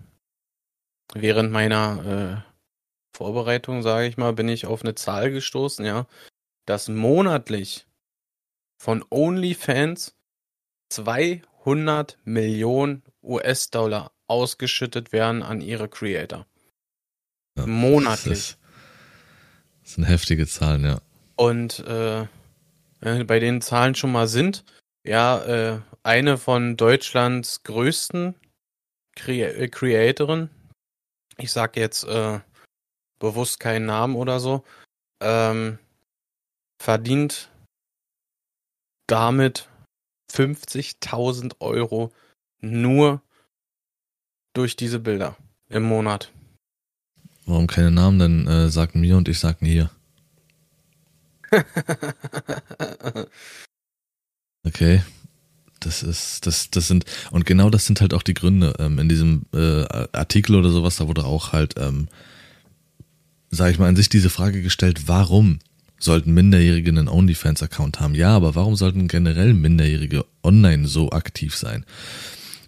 während 1.13 1.51
meiner 1.51 2.45
äh, 2.47 3.17
Vorbereitung, 3.17 3.83
sage 3.83 4.07
ich 4.07 4.17
mal, 4.17 4.33
bin 4.33 4.49
ich 4.49 4.67
auf 4.67 4.83
eine 4.83 4.95
Zahl 4.95 5.33
gestoßen, 5.33 5.85
ja, 5.85 6.07
dass 6.67 6.89
monatlich 6.89 7.87
von 8.79 9.05
OnlyFans 9.11 10.15
200 10.91 12.19
Millionen 12.25 13.03
US-Dollar 13.23 14.13
ausgeschüttet 14.29 15.13
werden 15.13 15.43
an 15.43 15.61
ihre 15.61 15.89
Creator. 15.89 16.47
ja. 17.57 17.67
Monatlich. 17.67 18.57
Das, 19.83 19.93
sind 19.95 20.05
heftige 20.05 20.47
Zahlen, 20.47 20.85
ja. 20.85 21.01
Und 21.37 21.81
äh, 21.81 22.27
wenn 23.01 23.19
wir 23.19 23.27
bei 23.27 23.39
den 23.39 23.61
Zahlen 23.61 23.95
schon 23.95 24.13
mal 24.13 24.27
sind, 24.27 24.65
ja, 25.05 25.45
äh, 25.45 25.81
eine 26.03 26.39
von 26.39 26.77
Deutschlands 26.77 27.63
größten 27.63 28.35
Crea 29.15 29.49
äh, 29.49 29.69
Creatoren, 29.69 30.51
ich 31.39 31.53
sag 31.53 31.77
jetzt 31.77 32.05
äh, 32.05 32.41
bewusst 33.19 33.61
keinen 33.61 33.87
Namen 33.87 34.17
oder 34.17 34.41
so, 34.41 34.65
ähm, 35.21 35.79
verdient 36.79 37.51
damit 39.07 39.69
50.000 40.33 41.61
Euro 41.61 42.13
nur 42.61 43.23
durch 44.55 44.77
diese 44.77 44.99
Bilder 44.99 45.37
im 45.69 45.85
Monat. 45.85 46.33
Warum 47.45 47.67
keine 47.67 47.91
Namen? 47.91 48.19
Dann 48.19 48.47
äh, 48.47 48.69
sagen 48.71 49.01
mir 49.01 49.17
und 49.17 49.29
ich 49.29 49.39
sagen 49.39 49.67
hier. 49.67 49.91
Okay. 54.67 55.03
Das 55.81 56.03
ist, 56.03 56.47
das, 56.47 56.71
das 56.71 56.89
sind, 56.89 57.05
und 57.31 57.47
genau 57.47 57.71
das 57.71 57.87
sind 57.87 58.01
halt 58.01 58.13
auch 58.13 58.23
die 58.23 58.35
Gründe. 58.35 58.75
Ähm, 58.79 58.99
in 58.99 59.09
diesem 59.09 59.47
äh, 59.55 59.85
Artikel 60.13 60.57
oder 60.57 60.71
sowas, 60.71 60.97
da 60.97 61.07
wurde 61.07 61.25
auch 61.25 61.53
halt, 61.53 61.75
ähm, 61.77 62.09
sag 63.51 63.71
ich 63.71 63.79
mal, 63.79 63.89
an 63.89 63.95
sich 63.95 64.09
diese 64.09 64.31
Frage 64.31 64.63
gestellt, 64.63 65.07
warum 65.07 65.61
sollten 65.99 66.35
Minderjährige 66.35 66.91
einen 66.91 67.09
OnlyFans-Account 67.09 68.01
haben? 68.01 68.15
Ja, 68.15 68.35
aber 68.35 68.55
warum 68.55 68.77
sollten 68.77 69.09
generell 69.09 69.55
Minderjährige 69.55 70.25
online 70.43 70.87
so 70.87 71.11
aktiv 71.11 71.57
sein? 71.57 71.85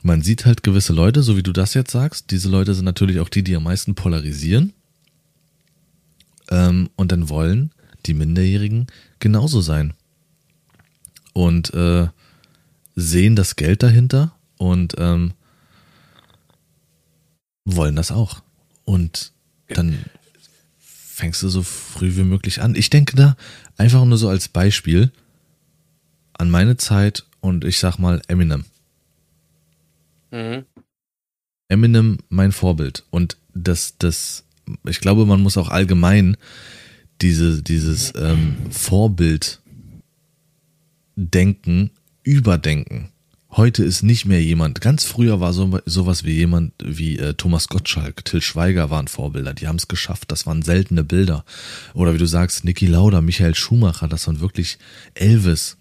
Man 0.03 0.23
sieht 0.23 0.47
halt 0.47 0.63
gewisse 0.63 0.93
Leute, 0.93 1.23
so 1.23 1.37
wie 1.37 1.43
du 1.43 1.53
das 1.53 1.75
jetzt 1.75 1.91
sagst, 1.91 2.31
diese 2.31 2.49
Leute 2.49 2.75
sind 2.75 2.85
natürlich 2.85 3.21
auch 3.21 3.29
die, 3.29 3.43
die 3.43 3.57
am 3.57 3.65
meisten 3.65 3.95
polarisieren. 3.95 4.73
Ähm, 6.51 6.89
und 6.97 7.13
dann 7.13 7.29
wollen 7.29 7.73
die 8.07 8.15
Minderjährigen 8.15 8.87
genauso 9.19 9.61
sein. 9.61 9.95
Und 11.33 11.75
äh, 11.75 12.09
sehen 12.95 13.37
das 13.37 13.57
Geld 13.57 13.83
dahinter 13.83 14.33
und 14.57 14.95
ähm, 14.99 15.33
wollen 17.65 17.97
das 17.97 18.11
auch. 18.11 18.43
Und 18.85 19.33
dann 19.69 20.05
fängst 21.19 21.43
du 21.43 21.49
so 21.49 21.63
früh 21.63 22.15
wie 22.17 22.23
möglich 22.23 22.63
an. 22.63 22.77
Ich 22.77 22.91
denke 22.91 23.17
da 23.17 23.37
einfach 23.77 24.05
nur 24.05 24.19
so 24.19 24.29
als 24.29 24.47
Beispiel 24.47 25.11
an 26.35 26.49
meine 26.49 26.77
Zeit 26.77 27.27
und 27.41 27.65
ich 27.65 27.81
sag 27.81 27.99
mal 27.99 28.23
Eminem. 28.29 28.65
mhm. 30.31 30.65
Eminem 31.69 32.19
mein 32.29 32.53
Vorbild 32.53 33.05
und 33.11 33.37
das 33.53 33.99
das 33.99 34.45
ich 34.87 35.01
glaube 35.01 35.27
man 35.27 35.43
muss 35.43 35.59
auch 35.59 35.69
allgemein 35.69 36.37
diese 37.21 37.63
dieses 37.63 38.15
ähm, 38.17 38.57
Vorbild 38.71 39.61
denken 41.17 41.91
überdenken 42.23 43.11
heute 43.59 43.85
ist 43.85 44.03
nicht 44.03 44.25
mehr 44.25 44.43
jemand 44.43 44.81
ganz 44.81 45.05
früher 45.05 45.41
war 45.41 45.53
so 45.53 45.79
sowas 45.85 46.25
wie 46.25 46.33
jemand 46.33 46.73
wie 46.83 47.19
äh, 47.19 47.35
Thomas 47.35 47.69
Gottschalk 47.69 48.25
Till 48.25 48.41
Schweiger 48.41 48.89
waren 48.89 49.09
Vorbilder 49.09 49.53
die 49.53 49.69
haben 49.69 49.77
es 49.77 49.89
geschafft 49.89 50.33
das 50.33 50.47
waren 50.47 50.63
seltene 50.63 51.05
Bilder 51.05 51.45
oder 51.93 52.15
wie 52.15 52.19
du 52.19 52.27
sagst 52.27 52.65
Niki 52.65 52.87
Lauda 52.87 53.21
Michael 53.21 53.55
Schumacher 53.55 54.09
das 54.09 54.27
waren 54.27 54.41
wirklich 54.41 54.79
Elvis 55.15 55.77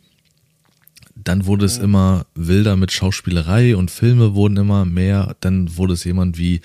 dann 1.23 1.45
wurde 1.45 1.65
es 1.65 1.77
immer 1.77 2.25
wilder 2.35 2.75
mit 2.75 2.91
Schauspielerei 2.91 3.75
und 3.75 3.91
Filme 3.91 4.35
wurden 4.35 4.57
immer 4.57 4.85
mehr. 4.85 5.35
Dann 5.41 5.75
wurde 5.75 5.93
es 5.93 6.03
jemand 6.03 6.37
wie 6.37 6.61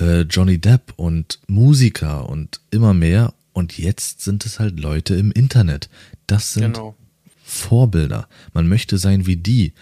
äh, 0.00 0.20
Johnny 0.22 0.58
Depp 0.58 0.94
und 0.96 1.40
Musiker 1.48 2.28
und 2.28 2.60
immer 2.70 2.94
mehr. 2.94 3.34
Und 3.52 3.78
jetzt 3.78 4.22
sind 4.22 4.46
es 4.46 4.60
halt 4.60 4.80
Leute 4.80 5.14
im 5.16 5.32
Internet. 5.32 5.90
Das 6.26 6.54
sind 6.54 6.74
Genau. 6.74 6.94
Vorbilder. 7.44 8.28
Man 8.54 8.68
möchte 8.68 8.96
sein 8.98 9.26
wie 9.26 9.36
die. 9.36 9.72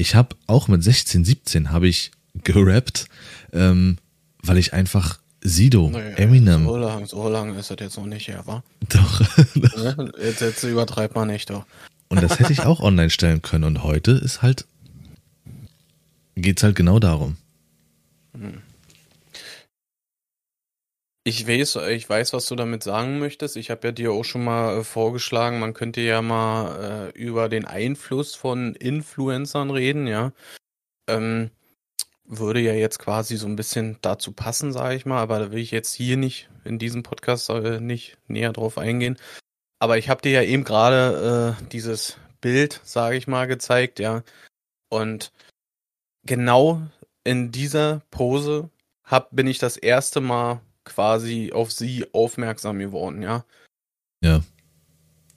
Ich 0.00 0.14
habe 0.14 0.34
auch 0.46 0.66
mit 0.66 0.82
16, 0.82 1.26
17 1.26 1.72
habe 1.72 1.86
ich 1.86 2.10
gerappt, 2.42 3.06
ähm, 3.52 3.98
weil 4.42 4.56
ich 4.56 4.72
einfach 4.72 5.20
Sido, 5.42 5.90
nee, 5.90 6.14
Eminem. 6.16 6.64
So 6.64 6.76
lang, 6.78 7.06
so 7.06 7.28
lang 7.28 7.54
ist 7.54 7.70
das 7.70 7.76
jetzt 7.80 7.98
noch 7.98 8.06
nicht 8.06 8.28
her, 8.28 8.42
wa? 8.46 8.62
Doch. 8.88 9.20
Ne? 9.54 10.12
jetzt, 10.22 10.40
jetzt 10.40 10.62
übertreibt 10.64 11.14
man 11.14 11.28
nicht, 11.28 11.50
doch. 11.50 11.66
Und 12.08 12.22
das 12.22 12.38
hätte 12.38 12.50
ich 12.50 12.60
auch 12.60 12.80
online 12.80 13.10
stellen 13.10 13.42
können. 13.42 13.64
Und 13.64 13.82
heute 13.82 14.12
ist 14.12 14.40
halt, 14.40 14.64
geht's 16.34 16.62
halt 16.62 16.76
genau 16.76 16.98
darum. 16.98 17.36
Hm. 18.32 18.62
Ich 21.30 21.46
weiß, 21.46 21.76
ich 21.92 22.10
weiß, 22.10 22.32
was 22.32 22.46
du 22.46 22.56
damit 22.56 22.82
sagen 22.82 23.20
möchtest. 23.20 23.56
Ich 23.56 23.70
habe 23.70 23.86
ja 23.86 23.92
dir 23.92 24.10
auch 24.10 24.24
schon 24.24 24.42
mal 24.42 24.78
äh, 24.78 24.82
vorgeschlagen, 24.84 25.60
man 25.60 25.74
könnte 25.74 26.00
ja 26.00 26.22
mal 26.22 27.12
äh, 27.14 27.18
über 27.18 27.48
den 27.48 27.66
Einfluss 27.66 28.34
von 28.34 28.74
Influencern 28.74 29.70
reden, 29.70 30.08
ja. 30.08 30.32
Ähm, 31.08 31.52
würde 32.24 32.58
ja 32.58 32.72
jetzt 32.72 32.98
quasi 32.98 33.36
so 33.36 33.46
ein 33.46 33.54
bisschen 33.54 33.96
dazu 34.02 34.32
passen, 34.32 34.72
sage 34.72 34.96
ich 34.96 35.06
mal, 35.06 35.20
aber 35.20 35.38
da 35.38 35.52
will 35.52 35.60
ich 35.60 35.70
jetzt 35.70 35.94
hier 35.94 36.16
nicht 36.16 36.50
in 36.64 36.80
diesem 36.80 37.04
Podcast 37.04 37.48
äh, 37.50 37.78
nicht 37.78 38.18
näher 38.26 38.52
drauf 38.52 38.76
eingehen. 38.76 39.16
Aber 39.78 39.98
ich 39.98 40.08
habe 40.08 40.22
dir 40.22 40.32
ja 40.32 40.42
eben 40.42 40.64
gerade 40.64 41.56
äh, 41.60 41.64
dieses 41.68 42.18
Bild, 42.40 42.80
sage 42.82 43.16
ich 43.16 43.28
mal, 43.28 43.46
gezeigt, 43.46 44.00
ja. 44.00 44.24
Und 44.88 45.30
genau 46.24 46.82
in 47.22 47.52
dieser 47.52 48.02
Pose 48.10 48.68
hab, 49.04 49.30
bin 49.30 49.46
ich 49.46 49.60
das 49.60 49.76
erste 49.76 50.20
Mal 50.20 50.60
quasi 50.90 51.52
auf 51.52 51.72
sie 51.72 52.06
aufmerksam 52.12 52.78
geworden, 52.78 53.22
ja. 53.22 53.44
Ja. 54.22 54.42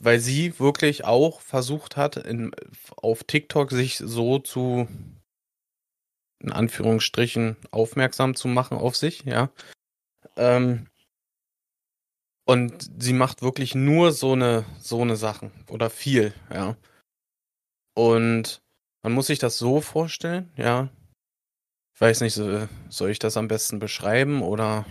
Weil 0.01 0.19
sie 0.19 0.59
wirklich 0.59 1.05
auch 1.05 1.39
versucht 1.41 1.95
hat, 1.95 2.17
in, 2.17 2.51
auf 2.97 3.23
TikTok 3.23 3.71
sich 3.71 3.97
so 3.97 4.39
zu, 4.39 4.87
in 6.39 6.51
Anführungsstrichen, 6.51 7.55
aufmerksam 7.71 8.35
zu 8.35 8.47
machen 8.47 8.77
auf 8.77 8.97
sich, 8.97 9.23
ja. 9.23 9.49
Ähm, 10.35 10.87
und 12.45 12.89
sie 13.01 13.13
macht 13.13 13.41
wirklich 13.41 13.75
nur 13.75 14.11
so 14.11 14.33
eine, 14.33 14.65
so 14.79 15.01
eine 15.01 15.15
Sachen 15.15 15.51
oder 15.69 15.89
viel, 15.89 16.33
ja. 16.51 16.75
Und 17.95 18.61
man 19.03 19.13
muss 19.13 19.27
sich 19.27 19.39
das 19.39 19.57
so 19.57 19.79
vorstellen, 19.79 20.51
ja. 20.57 20.89
Ich 21.95 22.01
weiß 22.01 22.21
nicht, 22.21 22.33
soll 22.33 23.09
ich 23.11 23.19
das 23.19 23.37
am 23.37 23.47
besten 23.47 23.77
beschreiben 23.77 24.41
oder 24.41 24.85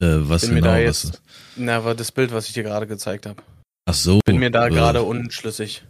äh, 0.00 0.06
was 0.28 0.42
bin 0.42 0.56
genau? 0.56 0.68
Mir 0.68 0.72
da 0.74 0.78
jetzt, 0.78 1.12
was? 1.12 1.22
Na, 1.56 1.84
war 1.84 1.94
das 1.94 2.12
Bild, 2.12 2.32
was 2.32 2.46
ich 2.46 2.54
dir 2.54 2.62
gerade 2.62 2.86
gezeigt 2.86 3.26
habe. 3.26 3.42
Ach 3.86 3.94
so. 3.94 4.20
Bin 4.24 4.38
mir 4.38 4.50
da 4.50 4.66
äh, 4.66 4.70
gerade 4.70 5.02
unschlüssig. 5.02 5.82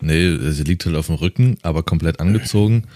Nee, 0.00 0.36
sie 0.50 0.64
liegt 0.64 0.86
halt 0.86 0.96
auf 0.96 1.06
dem 1.06 1.16
Rücken, 1.16 1.58
aber 1.62 1.82
komplett 1.82 2.18
angezogen 2.18 2.88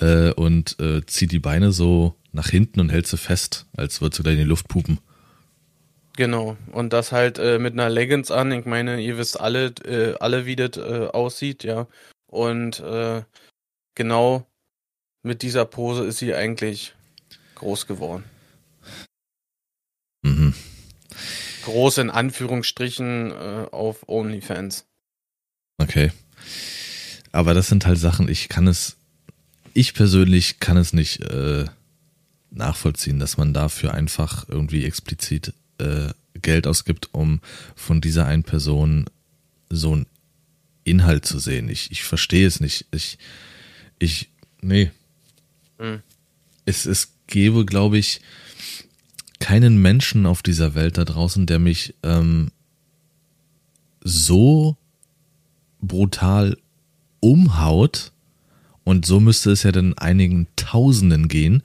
äh, 0.00 0.32
und 0.32 0.80
äh, 0.80 1.04
zieht 1.06 1.30
die 1.30 1.38
Beine 1.38 1.72
so 1.72 2.14
nach 2.32 2.48
hinten 2.48 2.80
und 2.80 2.90
hält 2.90 3.06
sie 3.06 3.16
fest, 3.16 3.66
als 3.76 4.00
würde 4.00 4.16
sie 4.16 4.22
gleich 4.22 4.34
in 4.34 4.40
die 4.40 4.48
Luft 4.48 4.68
pupen. 4.68 4.98
Genau, 6.16 6.56
und 6.72 6.92
das 6.92 7.12
halt 7.12 7.38
äh, 7.38 7.58
mit 7.60 7.74
einer 7.74 7.88
Leggings 7.88 8.32
an. 8.32 8.50
Ich 8.50 8.64
meine, 8.64 9.00
ihr 9.00 9.18
wisst 9.18 9.38
alle, 9.38 9.66
äh, 9.84 10.14
alle 10.18 10.46
wie 10.46 10.56
das 10.56 10.76
äh, 10.76 11.06
aussieht, 11.12 11.62
ja. 11.62 11.86
Und 12.26 12.82
genau 13.94 14.46
mit 15.22 15.42
dieser 15.42 15.64
Pose 15.64 16.04
ist 16.04 16.18
sie 16.18 16.34
eigentlich 16.34 16.94
groß 17.54 17.86
geworden. 17.86 18.24
Mhm. 20.22 20.54
Groß 21.64 21.98
in 21.98 22.10
Anführungsstrichen 22.10 23.30
äh, 23.30 23.66
auf 23.70 24.08
OnlyFans. 24.08 24.86
Okay. 25.78 26.12
Aber 27.32 27.54
das 27.54 27.68
sind 27.68 27.86
halt 27.86 27.98
Sachen, 27.98 28.28
ich 28.28 28.48
kann 28.48 28.66
es, 28.66 28.96
ich 29.74 29.94
persönlich 29.94 30.60
kann 30.60 30.76
es 30.76 30.92
nicht 30.92 31.20
äh, 31.20 31.66
nachvollziehen, 32.50 33.18
dass 33.18 33.36
man 33.36 33.52
dafür 33.52 33.94
einfach 33.94 34.48
irgendwie 34.48 34.84
explizit 34.84 35.52
äh, 35.78 36.08
Geld 36.40 36.66
ausgibt, 36.66 37.10
um 37.12 37.40
von 37.76 38.00
dieser 38.00 38.26
einen 38.26 38.44
Person 38.44 39.06
so 39.68 39.92
einen 39.92 40.06
Inhalt 40.84 41.26
zu 41.26 41.38
sehen. 41.38 41.68
Ich, 41.68 41.90
ich 41.90 42.02
verstehe 42.02 42.46
es 42.46 42.60
nicht. 42.60 42.86
Ich, 42.92 43.18
ich, 43.98 44.30
nee. 44.60 44.90
Hm. 45.78 46.02
Es, 46.64 46.86
es 46.86 47.12
gäbe, 47.26 47.64
glaube 47.64 47.98
ich, 47.98 48.20
keinen 49.48 49.80
Menschen 49.80 50.26
auf 50.26 50.42
dieser 50.42 50.74
Welt 50.74 50.98
da 50.98 51.06
draußen, 51.06 51.46
der 51.46 51.58
mich 51.58 51.94
ähm, 52.02 52.50
so 54.04 54.76
brutal 55.80 56.58
umhaut. 57.20 58.12
Und 58.84 59.06
so 59.06 59.20
müsste 59.20 59.50
es 59.50 59.62
ja 59.62 59.72
dann 59.72 59.96
einigen 59.96 60.48
Tausenden 60.56 61.28
gehen, 61.28 61.62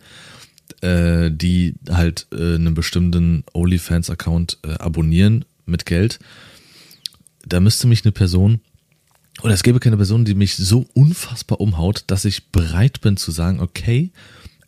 äh, 0.79 1.29
die 1.29 1.75
halt 1.89 2.27
äh, 2.31 2.55
einen 2.55 2.73
bestimmten 2.73 3.43
OnlyFans-Account 3.51 4.59
äh, 4.63 4.75
abonnieren 4.75 5.43
mit 5.65 5.85
Geld. 5.85 6.19
Da 7.45 7.59
müsste 7.59 7.87
mich 7.87 8.05
eine 8.05 8.13
Person, 8.13 8.61
oder 9.41 9.53
es 9.53 9.63
gäbe 9.63 9.81
keine 9.81 9.97
Person, 9.97 10.23
die 10.23 10.35
mich 10.35 10.55
so 10.55 10.85
unfassbar 10.93 11.59
umhaut, 11.59 12.05
dass 12.07 12.23
ich 12.23 12.47
bereit 12.47 13.01
bin 13.01 13.17
zu 13.17 13.31
sagen, 13.31 13.59
okay, 13.59 14.13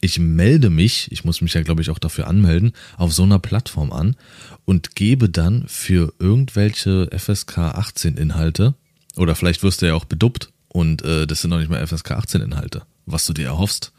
ich 0.06 0.20
melde 0.20 0.70
mich, 0.70 1.12
ich 1.12 1.26
muss 1.26 1.42
mich 1.42 1.54
ja, 1.56 1.64
glaube 1.64 1.82
ich, 1.82 1.90
auch 1.90 2.00
dafür 2.00 2.28
anmelden, 2.28 2.74
auf 2.98 3.12
so 3.12 3.24
einer 3.24 3.40
Plattform 3.40 3.92
an 3.92 4.16
und 4.64 4.96
gebe 4.96 5.30
dann 5.30 5.66
für 5.68 6.14
irgendwelche 6.20 7.10
FSK 7.12 7.58
18 7.58 8.16
Inhalte, 8.16 8.76
oder 9.16 9.36
vielleicht 9.36 9.64
wirst 9.64 9.82
du 9.82 9.88
ja 9.88 9.96
auch 9.96 10.06
beduppt 10.06 10.52
und 10.70 11.02
äh, 11.02 11.26
das 11.26 11.42
sind 11.42 11.50
noch 11.50 11.60
nicht 11.60 11.70
mal 11.70 11.86
FSK 11.86 12.12
18 12.12 12.42
Inhalte, 12.42 12.84
was 13.06 13.26
du 13.26 13.34
dir 13.34 13.48
erhoffst. 13.48 13.92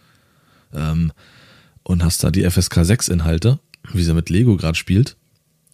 Ähm, 0.72 1.12
und 1.82 2.04
hast 2.04 2.22
da 2.22 2.30
die 2.30 2.48
FSK 2.48 2.84
6 2.84 3.08
Inhalte, 3.08 3.58
wie 3.92 4.02
sie 4.02 4.14
mit 4.14 4.30
Lego 4.30 4.56
gerade 4.56 4.76
spielt, 4.76 5.16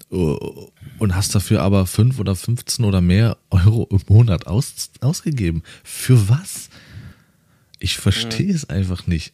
und 0.09 1.15
hast 1.15 1.35
dafür 1.35 1.63
aber 1.63 1.87
5 1.87 2.19
oder 2.19 2.37
15 2.37 2.85
oder 2.85 3.01
mehr 3.01 3.39
Euro 3.51 3.89
im 3.91 4.01
Monat 4.09 4.47
aus, 4.47 4.91
ausgegeben. 5.01 5.63
Für 5.85 6.29
was? 6.29 6.69
Ich 7.79 7.97
verstehe 7.97 8.51
mhm. 8.51 8.55
es 8.55 8.69
einfach 8.69 9.07
nicht. 9.07 9.33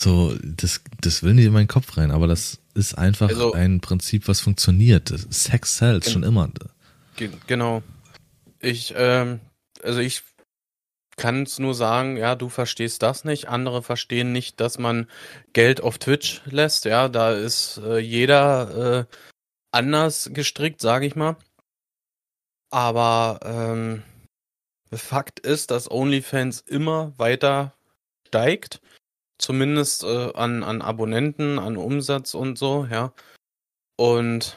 So, 0.00 0.36
das, 0.42 0.82
das 1.00 1.22
will 1.22 1.34
nicht 1.34 1.46
in 1.46 1.52
meinen 1.52 1.68
Kopf 1.68 1.96
rein, 1.96 2.10
aber 2.10 2.26
das 2.26 2.58
ist 2.74 2.98
einfach 2.98 3.28
also, 3.28 3.52
ein 3.52 3.80
Prinzip, 3.80 4.28
was 4.28 4.40
funktioniert. 4.40 5.12
Sex 5.30 5.78
sells 5.78 6.12
schon 6.12 6.22
immer. 6.22 6.50
Genau. 7.46 7.82
Ich, 8.60 8.92
ähm, 8.96 9.40
also 9.82 10.00
ich 10.00 10.22
kann 11.16 11.44
es 11.44 11.58
nur 11.58 11.74
sagen, 11.74 12.18
ja, 12.18 12.34
du 12.34 12.50
verstehst 12.50 13.02
das 13.02 13.24
nicht. 13.24 13.48
Andere 13.48 13.82
verstehen 13.82 14.32
nicht, 14.32 14.60
dass 14.60 14.78
man 14.78 15.08
Geld 15.54 15.80
auf 15.80 15.96
Twitch 15.96 16.42
lässt. 16.44 16.84
Ja, 16.84 17.08
da 17.08 17.32
ist 17.32 17.78
äh, 17.78 17.98
jeder 17.98 19.08
äh, 19.08 19.16
anders 19.70 20.30
gestrickt, 20.34 20.82
sage 20.82 21.06
ich 21.06 21.16
mal. 21.16 21.36
Aber 22.70 23.40
ähm, 23.42 24.02
Fakt 24.92 25.40
ist, 25.40 25.70
dass 25.70 25.90
OnlyFans 25.90 26.60
immer 26.60 27.18
weiter 27.18 27.72
steigt 28.26 28.80
zumindest 29.38 30.04
äh, 30.04 30.32
an, 30.34 30.62
an 30.62 30.82
Abonnenten, 30.82 31.58
an 31.58 31.76
Umsatz 31.76 32.34
und 32.34 32.58
so, 32.58 32.86
ja. 32.90 33.12
Und 33.96 34.56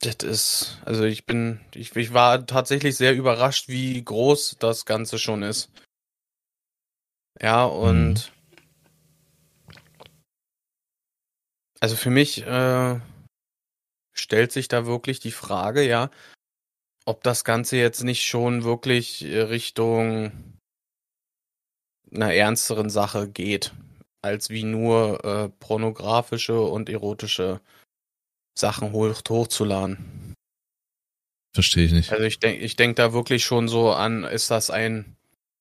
das 0.00 0.16
ist, 0.22 0.78
also 0.84 1.04
ich 1.04 1.26
bin, 1.26 1.60
ich, 1.74 1.94
ich 1.96 2.12
war 2.14 2.46
tatsächlich 2.46 2.96
sehr 2.96 3.14
überrascht, 3.14 3.68
wie 3.68 4.02
groß 4.02 4.56
das 4.60 4.84
Ganze 4.84 5.18
schon 5.18 5.42
ist. 5.42 5.70
Ja, 7.40 7.64
und 7.64 8.32
mhm. 9.66 9.74
also 11.80 11.96
für 11.96 12.10
mich 12.10 12.44
äh, 12.46 13.00
stellt 14.12 14.52
sich 14.52 14.68
da 14.68 14.86
wirklich 14.86 15.20
die 15.20 15.32
Frage, 15.32 15.86
ja, 15.86 16.10
ob 17.04 17.22
das 17.22 17.44
Ganze 17.44 17.76
jetzt 17.76 18.02
nicht 18.02 18.26
schon 18.26 18.64
wirklich 18.64 19.24
Richtung 19.24 20.57
einer 22.14 22.32
ernsteren 22.32 22.90
Sache 22.90 23.28
geht, 23.28 23.72
als 24.22 24.50
wie 24.50 24.64
nur 24.64 25.24
äh, 25.24 25.48
pornografische 25.60 26.60
und 26.60 26.88
erotische 26.88 27.60
Sachen 28.58 28.92
hoch, 28.92 29.20
hochzuladen. 29.28 30.34
Verstehe 31.54 31.86
ich 31.86 31.92
nicht. 31.92 32.12
Also 32.12 32.24
ich 32.24 32.40
denke 32.40 32.64
ich 32.64 32.76
denk 32.76 32.96
da 32.96 33.12
wirklich 33.12 33.44
schon 33.44 33.68
so 33.68 33.92
an, 33.92 34.24
ist 34.24 34.50
das 34.50 34.70
ein 34.70 35.16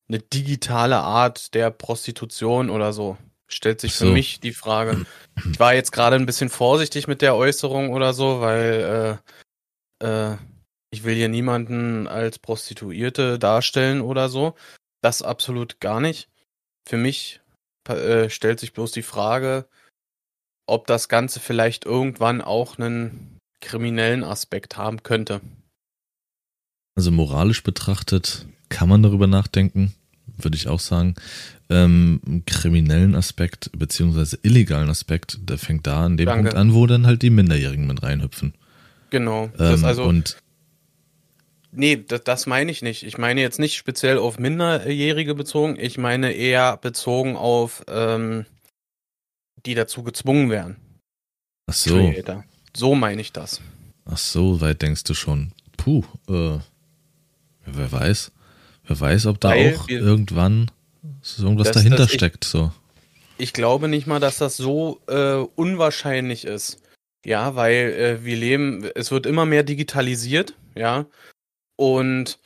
eine 0.10 0.20
digitale 0.20 0.98
Art 0.98 1.54
der 1.54 1.70
Prostitution 1.70 2.70
oder 2.70 2.94
so? 2.94 3.18
Stellt 3.48 3.82
sich 3.82 3.94
so. 3.94 4.06
für 4.06 4.12
mich 4.12 4.40
die 4.40 4.54
Frage. 4.54 5.06
Ich 5.52 5.60
war 5.60 5.74
jetzt 5.74 5.92
gerade 5.92 6.16
ein 6.16 6.26
bisschen 6.26 6.50
vorsichtig 6.50 7.08
mit 7.08 7.22
der 7.22 7.36
Äußerung 7.36 7.92
oder 7.92 8.14
so, 8.14 8.42
weil 8.42 9.20
äh, 10.02 10.32
äh, 10.32 10.38
ich 10.92 11.04
will 11.04 11.16
hier 11.16 11.30
niemanden 11.30 12.08
als 12.08 12.40
Prostituierte 12.40 13.38
darstellen 13.38 14.02
oder 14.02 14.30
so. 14.30 14.56
Das 15.02 15.22
absolut 15.22 15.80
gar 15.80 16.00
nicht 16.00 16.30
für 16.88 16.97
mich 16.97 17.41
äh, 17.88 18.30
stellt 18.30 18.60
sich 18.60 18.73
bloß 18.73 18.91
die 18.91 19.02
Frage, 19.02 19.65
ob 20.67 20.88
das 20.88 21.10
Ganze 21.10 21.39
vielleicht 21.39 21.86
irgendwann 21.86 22.41
auch 22.41 22.78
einen 22.78 23.38
kriminellen 23.62 24.23
Aspekt 24.23 24.78
haben 24.78 25.04
könnte. 25.04 25.41
Also 26.95 27.12
moralisch 27.12 27.63
betrachtet 27.63 28.45
kann 28.69 28.89
man 28.89 29.04
darüber 29.04 29.28
nachdenken, 29.28 29.93
würde 30.38 30.58
ich 30.58 30.67
auch 30.67 30.80
sagen. 30.80 31.15
Ähm, 31.69 32.43
kriminellen 32.45 33.15
Aspekt 33.15 33.71
beziehungsweise 33.78 34.39
illegalen 34.41 34.89
Aspekt, 34.89 35.38
der 35.41 35.58
fängt 35.58 35.86
da 35.88 36.06
an 36.06 36.17
dem 36.17 36.26
Danke. 36.26 36.43
Punkt 36.43 36.58
an, 36.58 36.73
wo 36.73 36.88
dann 36.88 37.06
halt 37.06 37.21
die 37.21 37.30
Minderjährigen 37.30 37.88
mit 37.88 38.04
reinhüpfen. 38.04 38.54
Genau. 39.10 39.50
Ähm, 39.60 39.86
also, 39.86 40.04
und 40.04 40.38
nee, 41.78 41.96
das, 41.98 42.24
das 42.24 42.46
meine 42.46 42.72
ich 42.72 42.82
nicht. 42.82 43.04
Ich 43.04 43.18
meine 43.18 43.42
jetzt 43.42 43.60
nicht 43.60 43.76
speziell 43.76 44.18
auf 44.18 44.40
Minderjährige 44.40 45.36
bezogen. 45.36 45.78
Ich 45.80 45.98
meine 45.98 46.32
eher 46.34 46.78
bezogen 46.78 47.36
auf, 47.38 47.84
ähm, 47.88 48.46
die 49.66 49.76
dazu 49.76 50.04
gezwungen 50.04 50.50
werden. 50.50 50.76
ach 51.68 51.74
so, 51.74 51.96
Creator. 51.96 52.44
So 52.76 52.96
meine 52.96 53.22
ich 53.22 53.32
das. 53.34 53.62
ach 54.06 54.18
so, 54.18 54.62
weit 54.62 54.82
denkst 54.82 55.04
du 55.04 55.13
schon. 55.13 55.52
Puh, 55.78 56.04
äh, 56.28 56.60
wer 57.66 57.92
weiß. 57.92 58.32
Wer 58.86 59.00
weiß, 59.00 59.26
ob 59.26 59.40
da 59.42 59.50
Weil 59.50 59.76
auch 59.76 59.90
irgendwann 59.90 60.72
so 61.22 61.44
irgendwas 61.44 61.68
Das- 61.68 61.76
dahinter 61.78 61.98
das 61.98 62.08
ich- 62.12 62.13
steckt. 62.16 62.44
So. 62.44 62.72
Ich 63.38 63.54
glaube 63.54 63.88
nicht 63.88 64.08
mal, 64.08 64.20
dass 64.20 64.38
das 64.38 64.58
so 64.58 65.00
äh, 65.08 65.36
unwahrscheinlich 65.56 66.46
ist. 66.46 66.80
Ja, 67.26 67.56
weil 67.56 67.76
äh, 67.94 68.26
wir 68.26 68.38
leben, 68.38 68.86
es 68.96 69.12
wird 69.12 69.26
immer 69.26 69.46
mehr 69.46 69.63
digitalisiert, 69.63 70.54
ja. 70.76 71.06
Und 71.78 72.40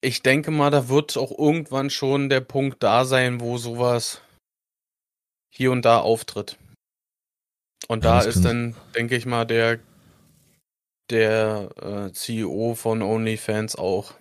ich 0.00 0.22
denke 0.22 0.50
mal, 0.50 0.70
da 0.70 0.88
wird 0.88 1.16
auch 1.18 1.36
irgendwann 1.36 1.90
schon 1.90 2.30
der 2.30 2.40
Punkt 2.40 2.82
da 2.82 3.04
sein, 3.04 3.40
wo 3.40 3.58
sowas 3.58 4.22
hier 5.52 5.72
und 5.72 5.84
da 5.84 5.98
auftritt. 5.98 6.56
Und 7.88 8.04
Ja, 8.04 8.20
da 8.20 8.26
ist 8.26 8.44
dann, 8.44 8.76
denke 8.94 9.16
ich 9.16 9.26
mal, 9.26 9.44
der, 9.44 9.80
der 11.10 11.70
äh, 11.82 12.12
CEO 12.12 12.74
von 12.74 13.02
OnlyFans 13.02 13.76
auch 13.76 14.14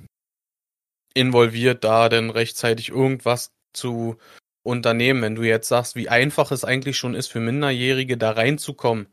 involviert, 1.14 1.84
da 1.84 2.10
dann 2.10 2.30
rechtzeitig 2.30 2.90
irgendwas 2.90 3.52
zu 3.74 4.18
unternehmen. 4.64 5.22
Wenn 5.22 5.36
du 5.36 5.44
jetzt 5.44 5.68
sagst, 5.68 5.96
wie 5.96 6.10
einfach 6.10 6.52
es 6.52 6.64
eigentlich 6.64 6.98
schon 6.98 7.14
ist, 7.14 7.28
für 7.28 7.40
Minderjährige 7.40 8.18
da 8.18 8.32
reinzukommen, 8.32 9.08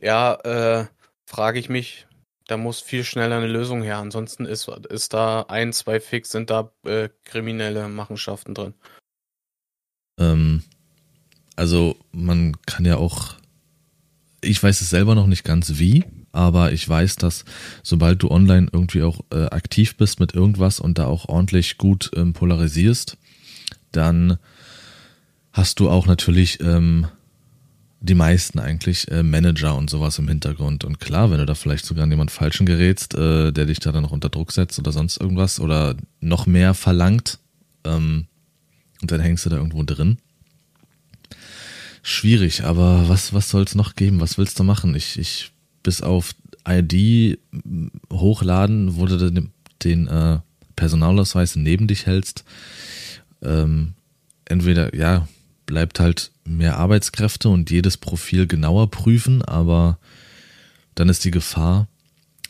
ja, 0.00 0.34
äh, 0.34 0.86
frage 1.28 1.58
ich 1.58 1.68
mich, 1.68 2.06
da 2.46 2.56
muss 2.56 2.80
viel 2.80 3.04
schneller 3.04 3.36
eine 3.38 3.46
Lösung 3.46 3.82
her. 3.82 3.98
Ansonsten 3.98 4.44
ist, 4.44 4.68
ist 4.68 5.14
da 5.14 5.42
ein, 5.42 5.72
zwei 5.72 6.00
Fix, 6.00 6.30
sind 6.30 6.50
da 6.50 6.72
äh, 6.84 7.08
kriminelle 7.24 7.88
Machenschaften 7.88 8.54
drin. 8.54 8.74
Ähm, 10.18 10.62
also 11.56 11.96
man 12.12 12.60
kann 12.66 12.84
ja 12.84 12.96
auch, 12.96 13.34
ich 14.40 14.62
weiß 14.62 14.80
es 14.80 14.90
selber 14.90 15.14
noch 15.14 15.26
nicht 15.26 15.44
ganz 15.44 15.78
wie, 15.78 16.04
aber 16.32 16.72
ich 16.72 16.86
weiß, 16.88 17.16
dass 17.16 17.44
sobald 17.82 18.22
du 18.22 18.30
online 18.30 18.68
irgendwie 18.72 19.02
auch 19.02 19.20
äh, 19.32 19.46
aktiv 19.46 19.96
bist 19.96 20.20
mit 20.20 20.34
irgendwas 20.34 20.80
und 20.80 20.98
da 20.98 21.06
auch 21.06 21.28
ordentlich 21.28 21.78
gut 21.78 22.10
ähm, 22.14 22.32
polarisierst, 22.32 23.16
dann 23.92 24.38
hast 25.52 25.78
du 25.80 25.88
auch 25.88 26.06
natürlich 26.06 26.60
ähm, 26.60 27.06
die 28.04 28.14
meisten 28.14 28.58
eigentlich 28.58 29.10
äh, 29.10 29.22
Manager 29.22 29.74
und 29.76 29.88
sowas 29.88 30.18
im 30.18 30.28
Hintergrund. 30.28 30.84
Und 30.84 31.00
klar, 31.00 31.30
wenn 31.30 31.38
du 31.38 31.46
da 31.46 31.54
vielleicht 31.54 31.86
sogar 31.86 32.04
an 32.04 32.10
jemand 32.10 32.30
Falschen 32.30 32.66
gerätst, 32.66 33.14
äh, 33.14 33.50
der 33.50 33.64
dich 33.64 33.80
da 33.80 33.92
dann 33.92 34.02
noch 34.02 34.12
unter 34.12 34.28
Druck 34.28 34.52
setzt 34.52 34.78
oder 34.78 34.92
sonst 34.92 35.16
irgendwas 35.16 35.58
oder 35.58 35.96
noch 36.20 36.46
mehr 36.46 36.74
verlangt, 36.74 37.38
ähm, 37.84 38.26
und 39.00 39.10
dann 39.10 39.20
hängst 39.20 39.46
du 39.46 39.50
da 39.50 39.56
irgendwo 39.56 39.82
drin. 39.82 40.18
Schwierig, 42.02 42.64
aber 42.64 43.08
was, 43.08 43.32
was 43.32 43.48
soll 43.48 43.62
es 43.62 43.74
noch 43.74 43.96
geben? 43.96 44.20
Was 44.20 44.36
willst 44.36 44.58
du 44.58 44.64
machen? 44.64 44.94
Ich, 44.94 45.18
ich 45.18 45.52
bis 45.82 46.02
auf 46.02 46.34
ID 46.68 47.38
hochladen, 48.12 48.96
wo 48.96 49.06
du 49.06 49.16
den, 49.16 49.50
den 49.82 50.08
äh, 50.08 50.40
Personalausweis 50.76 51.56
neben 51.56 51.86
dich 51.86 52.04
hältst. 52.04 52.44
Ähm, 53.42 53.94
entweder, 54.44 54.94
ja, 54.94 55.26
bleibt 55.66 56.00
halt 56.00 56.30
mehr 56.44 56.78
Arbeitskräfte 56.78 57.48
und 57.48 57.70
jedes 57.70 57.96
Profil 57.96 58.46
genauer 58.46 58.90
prüfen, 58.90 59.42
aber 59.42 59.98
dann 60.94 61.08
ist 61.08 61.24
die 61.24 61.30
Gefahr, 61.30 61.88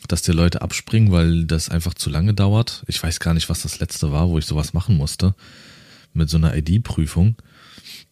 dass 0.07 0.21
dir 0.21 0.33
Leute 0.33 0.61
abspringen, 0.61 1.11
weil 1.11 1.45
das 1.45 1.69
einfach 1.69 1.93
zu 1.93 2.09
lange 2.09 2.33
dauert. 2.33 2.83
Ich 2.87 3.01
weiß 3.01 3.19
gar 3.19 3.33
nicht, 3.33 3.49
was 3.49 3.63
das 3.63 3.79
letzte 3.79 4.11
war, 4.11 4.29
wo 4.29 4.37
ich 4.37 4.45
sowas 4.45 4.73
machen 4.73 4.97
musste. 4.97 5.35
Mit 6.13 6.29
so 6.29 6.37
einer 6.37 6.55
ID-Prüfung. 6.55 7.35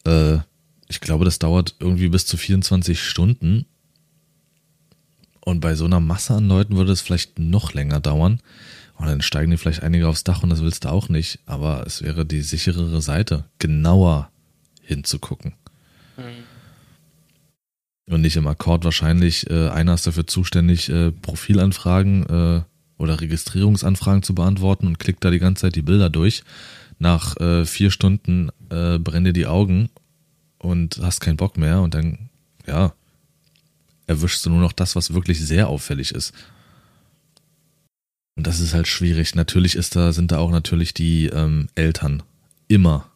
Äh, 0.05 0.39
ich 0.87 0.99
glaube, 0.99 1.25
das 1.25 1.39
dauert 1.39 1.75
irgendwie 1.79 2.09
bis 2.09 2.25
zu 2.25 2.37
24 2.37 3.01
Stunden. 3.01 3.65
Und 5.41 5.59
bei 5.59 5.75
so 5.75 5.85
einer 5.85 5.99
Masse 5.99 6.35
an 6.35 6.47
Leuten 6.47 6.75
würde 6.75 6.91
es 6.91 7.01
vielleicht 7.01 7.39
noch 7.39 7.73
länger 7.73 7.99
dauern. 7.99 8.39
Und 8.95 9.07
dann 9.07 9.21
steigen 9.21 9.51
die 9.51 9.57
vielleicht 9.57 9.83
einige 9.83 10.07
aufs 10.07 10.23
Dach 10.23 10.43
und 10.43 10.49
das 10.49 10.61
willst 10.61 10.85
du 10.85 10.89
auch 10.89 11.09
nicht. 11.09 11.39
Aber 11.45 11.85
es 11.85 12.01
wäre 12.01 12.25
die 12.25 12.41
sicherere 12.41 13.01
Seite, 13.01 13.45
genauer 13.59 14.29
hinzugucken. 14.83 15.53
Und 18.09 18.21
nicht 18.21 18.35
im 18.35 18.47
Akkord 18.47 18.83
wahrscheinlich, 18.83 19.49
äh, 19.49 19.69
einer 19.69 19.93
ist 19.93 20.05
dafür 20.05 20.27
zuständig, 20.27 20.89
äh, 20.89 21.11
Profilanfragen 21.11 22.23
äh, 22.27 22.61
oder 22.97 23.21
Registrierungsanfragen 23.21 24.23
zu 24.23 24.35
beantworten 24.35 24.87
und 24.87 24.99
klickt 24.99 25.23
da 25.23 25.31
die 25.31 25.39
ganze 25.39 25.61
Zeit 25.61 25.75
die 25.75 25.81
Bilder 25.81 26.09
durch. 26.09 26.43
Nach 26.99 27.37
äh, 27.37 27.65
vier 27.65 27.91
Stunden 27.91 28.49
äh, 28.69 28.99
brennen 28.99 29.25
dir 29.25 29.33
die 29.33 29.47
Augen 29.47 29.89
und 30.59 30.99
hast 31.01 31.21
keinen 31.21 31.37
Bock 31.37 31.57
mehr 31.57 31.81
und 31.81 31.93
dann, 31.93 32.29
ja, 32.67 32.93
erwischst 34.05 34.45
du 34.45 34.49
nur 34.49 34.59
noch 34.59 34.73
das, 34.73 34.95
was 34.95 35.13
wirklich 35.13 35.39
sehr 35.39 35.69
auffällig 35.69 36.11
ist. 36.11 36.33
Und 38.35 38.47
das 38.47 38.59
ist 38.59 38.73
halt 38.73 38.87
schwierig. 38.87 39.35
Natürlich 39.35 39.75
ist 39.75 39.95
da, 39.95 40.11
sind 40.11 40.31
da 40.31 40.39
auch 40.39 40.51
natürlich 40.51 40.93
die 40.93 41.27
ähm, 41.27 41.67
Eltern 41.75 42.23
immer 42.67 43.09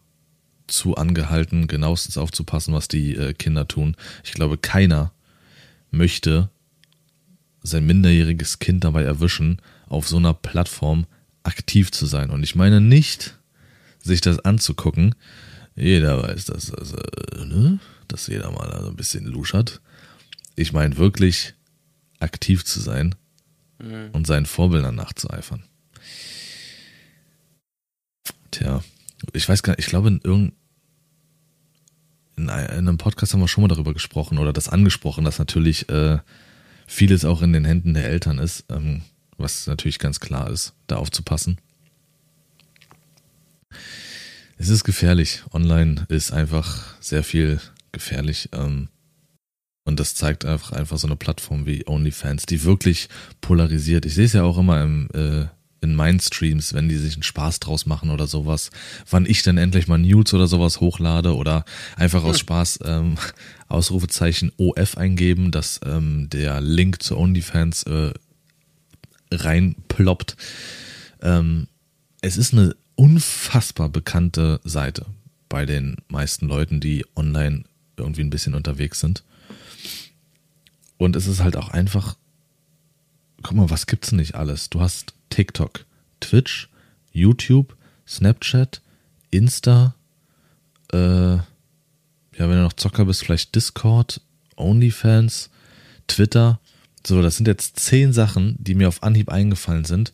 zu 0.67 0.95
angehalten, 0.95 1.67
genauestens 1.67 2.17
aufzupassen, 2.17 2.73
was 2.73 2.87
die 2.87 3.15
äh, 3.15 3.33
Kinder 3.33 3.67
tun. 3.67 3.95
Ich 4.23 4.33
glaube, 4.33 4.57
keiner 4.57 5.11
möchte 5.91 6.49
sein 7.63 7.85
minderjähriges 7.85 8.59
Kind 8.59 8.83
dabei 8.83 9.03
erwischen, 9.03 9.61
auf 9.87 10.07
so 10.07 10.17
einer 10.17 10.33
Plattform 10.33 11.05
aktiv 11.43 11.91
zu 11.91 12.05
sein. 12.05 12.29
Und 12.29 12.43
ich 12.43 12.55
meine 12.55 12.81
nicht, 12.81 13.37
sich 13.99 14.21
das 14.21 14.39
anzugucken. 14.39 15.15
Jeder 15.75 16.23
weiß, 16.23 16.45
dass, 16.45 16.67
das, 16.67 16.93
äh, 16.93 17.45
ne? 17.45 17.79
dass 18.07 18.27
jeder 18.27 18.51
mal 18.51 18.69
da 18.69 18.81
so 18.83 18.89
ein 18.89 18.95
bisschen 18.95 19.25
luschert. 19.25 19.81
Ich 20.55 20.73
meine 20.73 20.97
wirklich 20.97 21.53
aktiv 22.19 22.65
zu 22.65 22.79
sein 22.79 23.15
Mhm. 23.79 24.09
und 24.13 24.25
seinen 24.25 24.45
Vorbildern 24.45 24.95
nachzueifern. 24.95 25.63
Tja, 28.51 28.83
ich 29.33 29.47
weiß 29.47 29.63
gar 29.63 29.73
nicht, 29.73 29.81
ich 29.81 29.87
glaube, 29.87 30.07
in 30.07 30.21
irgendeinem 30.23 30.56
in 32.37 32.49
einem 32.49 32.97
Podcast 32.97 33.33
haben 33.33 33.39
wir 33.39 33.47
schon 33.47 33.63
mal 33.63 33.67
darüber 33.67 33.93
gesprochen 33.93 34.37
oder 34.37 34.53
das 34.53 34.69
angesprochen, 34.69 35.25
dass 35.25 35.39
natürlich 35.39 35.89
äh, 35.89 36.19
vieles 36.85 37.25
auch 37.25 37.41
in 37.41 37.51
den 37.51 37.65
Händen 37.65 37.93
der 37.93 38.05
Eltern 38.05 38.39
ist, 38.39 38.65
ähm, 38.69 39.01
was 39.37 39.67
natürlich 39.67 39.99
ganz 39.99 40.19
klar 40.19 40.49
ist, 40.49 40.73
da 40.87 40.97
aufzupassen. 40.97 41.57
Es 44.57 44.69
ist 44.69 44.83
gefährlich. 44.83 45.43
Online 45.51 46.05
ist 46.09 46.31
einfach 46.31 46.95
sehr 46.99 47.23
viel 47.23 47.59
gefährlich. 47.91 48.49
Ähm, 48.53 48.89
und 49.85 49.99
das 49.99 50.15
zeigt 50.15 50.45
einfach 50.45 50.73
einfach 50.73 50.97
so 50.97 51.07
eine 51.07 51.15
Plattform 51.15 51.65
wie 51.65 51.87
OnlyFans, 51.87 52.45
die 52.45 52.63
wirklich 52.63 53.09
polarisiert. 53.41 54.05
Ich 54.05 54.15
sehe 54.15 54.25
es 54.25 54.33
ja 54.33 54.43
auch 54.43 54.57
immer 54.57 54.81
im, 54.83 55.09
äh, 55.13 55.45
in 55.81 55.95
meinen 55.95 56.19
Streams, 56.19 56.73
wenn 56.73 56.89
die 56.89 56.97
sich 56.97 57.13
einen 57.13 57.23
Spaß 57.23 57.59
draus 57.59 57.85
machen 57.85 58.09
oder 58.09 58.27
sowas, 58.27 58.71
wann 59.09 59.25
ich 59.25 59.43
dann 59.43 59.57
endlich 59.57 59.87
mal 59.87 59.97
News 59.97 60.33
oder 60.33 60.47
sowas 60.47 60.79
hochlade 60.79 61.35
oder 61.35 61.65
einfach 61.95 62.23
aus 62.23 62.39
Spaß 62.39 62.79
ähm, 62.85 63.17
Ausrufezeichen 63.67 64.51
OF 64.57 64.97
eingeben, 64.97 65.51
dass 65.51 65.79
ähm, 65.85 66.29
der 66.29 66.61
Link 66.61 67.03
zu 67.03 67.17
OnlyFans 67.17 67.83
äh, 67.83 68.13
reinploppt. 69.31 70.35
Ähm, 71.21 71.67
es 72.21 72.37
ist 72.37 72.53
eine 72.53 72.75
unfassbar 72.95 73.89
bekannte 73.89 74.59
Seite 74.63 75.05
bei 75.49 75.65
den 75.65 75.97
meisten 76.07 76.47
Leuten, 76.47 76.79
die 76.79 77.05
online 77.15 77.63
irgendwie 77.95 78.21
ein 78.21 78.29
bisschen 78.29 78.53
unterwegs 78.53 78.99
sind. 78.99 79.23
Und 80.97 81.15
es 81.15 81.27
ist 81.27 81.41
halt 81.41 81.55
auch 81.55 81.69
einfach, 81.69 82.17
guck 83.47 83.55
mal, 83.55 83.69
was 83.69 83.87
gibt's 83.87 84.09
denn 84.09 84.19
nicht 84.19 84.35
alles? 84.35 84.69
Du 84.69 84.81
hast 84.81 85.13
TikTok, 85.29 85.85
Twitch, 86.19 86.67
YouTube, 87.13 87.77
Snapchat, 88.05 88.81
Insta, 89.31 89.95
äh, 90.91 90.97
ja, 90.97 91.43
wenn 92.35 92.49
du 92.57 92.63
noch 92.63 92.73
Zocker 92.73 93.05
bist, 93.05 93.23
vielleicht 93.23 93.55
Discord, 93.55 94.19
OnlyFans, 94.57 95.49
Twitter. 96.07 96.59
So, 97.05 97.21
das 97.21 97.37
sind 97.37 97.47
jetzt 97.47 97.79
zehn 97.79 98.11
Sachen, 98.11 98.57
die 98.59 98.75
mir 98.75 98.89
auf 98.89 99.01
Anhieb 99.01 99.29
eingefallen 99.29 99.85
sind, 99.85 100.11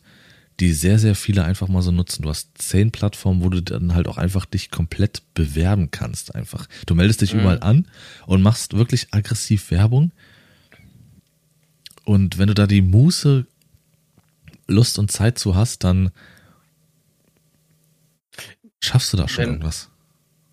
die 0.60 0.72
sehr, 0.72 1.00
sehr 1.00 1.16
viele 1.16 1.42
einfach 1.42 1.66
mal 1.66 1.82
so 1.82 1.90
nutzen. 1.90 2.22
Du 2.22 2.28
hast 2.28 2.50
zehn 2.56 2.92
Plattformen, 2.92 3.42
wo 3.42 3.48
du 3.48 3.60
dann 3.62 3.94
halt 3.96 4.06
auch 4.06 4.16
einfach 4.16 4.44
dich 4.44 4.70
komplett 4.70 5.22
bewerben 5.34 5.90
kannst, 5.90 6.36
einfach. 6.36 6.68
Du 6.86 6.94
meldest 6.94 7.20
dich 7.20 7.34
Mhm. 7.34 7.40
überall 7.40 7.62
an 7.62 7.88
und 8.26 8.42
machst 8.42 8.74
wirklich 8.74 9.08
aggressiv 9.10 9.72
Werbung. 9.72 10.12
Und 12.04 12.38
wenn 12.38 12.48
du 12.48 12.54
da 12.54 12.66
die 12.66 12.82
Muße 12.82 13.46
Lust 14.66 14.98
und 14.98 15.10
Zeit 15.10 15.38
zu 15.38 15.54
hast, 15.54 15.84
dann 15.84 16.10
schaffst 18.82 19.12
du 19.12 19.16
da 19.16 19.28
schon 19.28 19.44
Wenn- 19.44 19.50
irgendwas. 19.54 19.90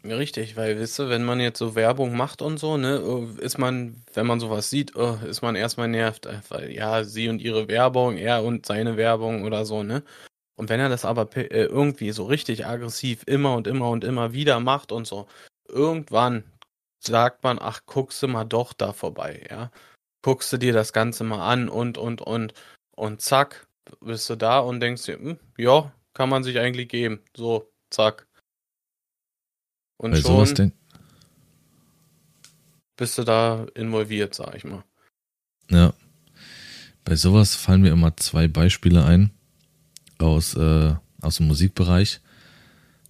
Richtig, 0.03 0.57
weil, 0.57 0.79
wisst 0.79 0.99
ihr, 0.99 1.09
wenn 1.09 1.23
man 1.23 1.39
jetzt 1.39 1.59
so 1.59 1.75
Werbung 1.75 2.17
macht 2.17 2.41
und 2.41 2.57
so, 2.57 2.75
ne, 2.75 2.95
äh, 2.95 3.45
ist 3.45 3.59
man, 3.59 4.01
wenn 4.15 4.25
man 4.25 4.39
sowas 4.39 4.71
sieht, 4.71 4.95
äh, 4.95 5.29
ist 5.29 5.43
man 5.43 5.55
erstmal 5.55 5.89
nervt, 5.89 6.25
äh, 6.25 6.39
weil, 6.49 6.71
ja, 6.71 7.03
sie 7.03 7.29
und 7.29 7.39
ihre 7.39 7.67
Werbung, 7.67 8.17
er 8.17 8.43
und 8.43 8.65
seine 8.65 8.97
Werbung 8.97 9.43
oder 9.43 9.63
so, 9.63 9.83
ne. 9.83 10.01
Und 10.55 10.69
wenn 10.69 10.79
er 10.79 10.89
das 10.89 11.05
aber 11.05 11.29
äh, 11.37 11.65
irgendwie 11.65 12.11
so 12.13 12.25
richtig 12.25 12.65
aggressiv 12.65 13.21
immer 13.27 13.55
und 13.55 13.67
immer 13.67 13.89
und 13.91 14.03
immer 14.03 14.33
wieder 14.33 14.59
macht 14.59 14.91
und 14.91 15.05
so, 15.05 15.27
irgendwann 15.67 16.45
sagt 16.99 17.43
man, 17.43 17.59
ach, 17.61 17.81
guckst 17.85 18.23
du 18.23 18.27
mal 18.27 18.45
doch 18.45 18.73
da 18.73 18.93
vorbei, 18.93 19.45
ja. 19.51 19.71
Guckst 20.21 20.53
du 20.53 20.57
dir 20.57 20.73
das 20.73 20.93
Ganze 20.93 21.23
mal 21.23 21.45
an 21.45 21.69
und, 21.69 21.97
und, 21.97 22.21
und, 22.21 22.53
und 22.95 23.21
zack, 23.21 23.67
bist 23.99 24.29
du 24.29 24.35
da 24.35 24.59
und 24.59 24.79
denkst 24.79 25.05
dir, 25.05 25.17
hm, 25.17 25.39
ja, 25.57 25.91
kann 26.13 26.29
man 26.29 26.43
sich 26.43 26.59
eigentlich 26.59 26.89
geben. 26.89 27.21
So, 27.35 27.71
zack. 27.89 28.27
Und 29.97 30.11
Bei 30.11 30.21
schon 30.21 30.73
bist 32.97 33.17
du 33.17 33.23
da 33.23 33.65
involviert, 33.73 34.35
sag 34.35 34.55
ich 34.55 34.63
mal. 34.63 34.83
ja. 35.69 35.93
Bei 37.03 37.15
sowas 37.15 37.55
fallen 37.55 37.81
mir 37.81 37.91
immer 37.91 38.15
zwei 38.17 38.47
Beispiele 38.47 39.03
ein 39.03 39.31
aus, 40.19 40.55
äh, 40.55 40.93
aus 41.19 41.37
dem 41.37 41.47
Musikbereich. 41.47 42.21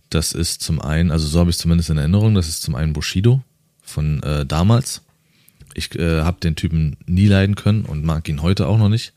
Das 0.10 0.32
ist 0.32 0.62
zum 0.62 0.82
einen, 0.82 1.12
also 1.12 1.28
so 1.28 1.39
habe 1.39 1.50
ich 1.50 1.58
es 1.58 1.62
zumindest 1.62 1.89
in 1.89 1.97
Erinnerung, 1.97 2.36
das 2.36 2.47
ist 2.47 2.62
zum 2.62 2.76
einen 2.76 2.93
Bushido 2.93 3.41
von 3.82 4.24
äh, 4.24 4.45
damals. 4.45 5.02
Ich 5.76 5.96
äh, 5.96 6.22
habe 6.22 6.40
den 6.40 6.56
Typen 6.56 6.98
nie 7.06 7.28
leiden 7.28 7.56
können 7.56 7.86
und 7.86 8.04
mag 8.04 8.28
ihn 8.28 8.42
heute 8.42 8.68
auch 8.68 8.78
noch 8.78 8.90
nicht. 8.90 9.14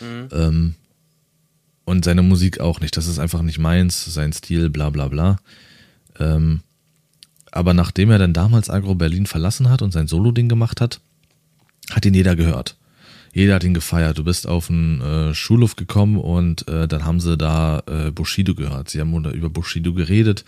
Mhm. 0.00 0.28
Ähm, 0.32 0.74
und 1.84 2.04
seine 2.04 2.22
Musik 2.22 2.60
auch 2.60 2.80
nicht. 2.80 2.96
Das 2.96 3.06
ist 3.06 3.18
einfach 3.18 3.42
nicht 3.42 3.58
meins, 3.58 4.04
sein 4.04 4.32
Stil, 4.32 4.70
bla 4.70 4.90
bla 4.90 5.08
bla. 5.08 5.38
Ähm, 6.18 6.60
aber 7.50 7.74
nachdem 7.74 8.10
er 8.10 8.18
dann 8.18 8.32
damals 8.32 8.70
Agro 8.70 8.94
Berlin 8.94 9.26
verlassen 9.26 9.70
hat 9.70 9.82
und 9.82 9.92
sein 9.92 10.08
Solo-Ding 10.08 10.48
gemacht 10.48 10.80
hat, 10.80 11.00
hat 11.90 12.04
ihn 12.04 12.14
jeder 12.14 12.34
gehört. 12.34 12.76
Jeder 13.34 13.56
hat 13.56 13.64
ihn 13.64 13.74
gefeiert. 13.74 14.16
Du 14.16 14.22
bist 14.22 14.46
auf 14.46 14.70
einen 14.70 15.00
äh, 15.00 15.34
Schulhof 15.34 15.74
gekommen 15.74 16.18
und 16.18 16.68
äh, 16.68 16.86
dann 16.86 17.04
haben 17.04 17.18
sie 17.18 17.36
da 17.36 17.82
äh, 17.86 18.12
Bushido 18.12 18.54
gehört. 18.54 18.90
Sie 18.90 19.00
haben 19.00 19.12
über 19.32 19.50
Bushido 19.50 19.92
geredet. 19.92 20.44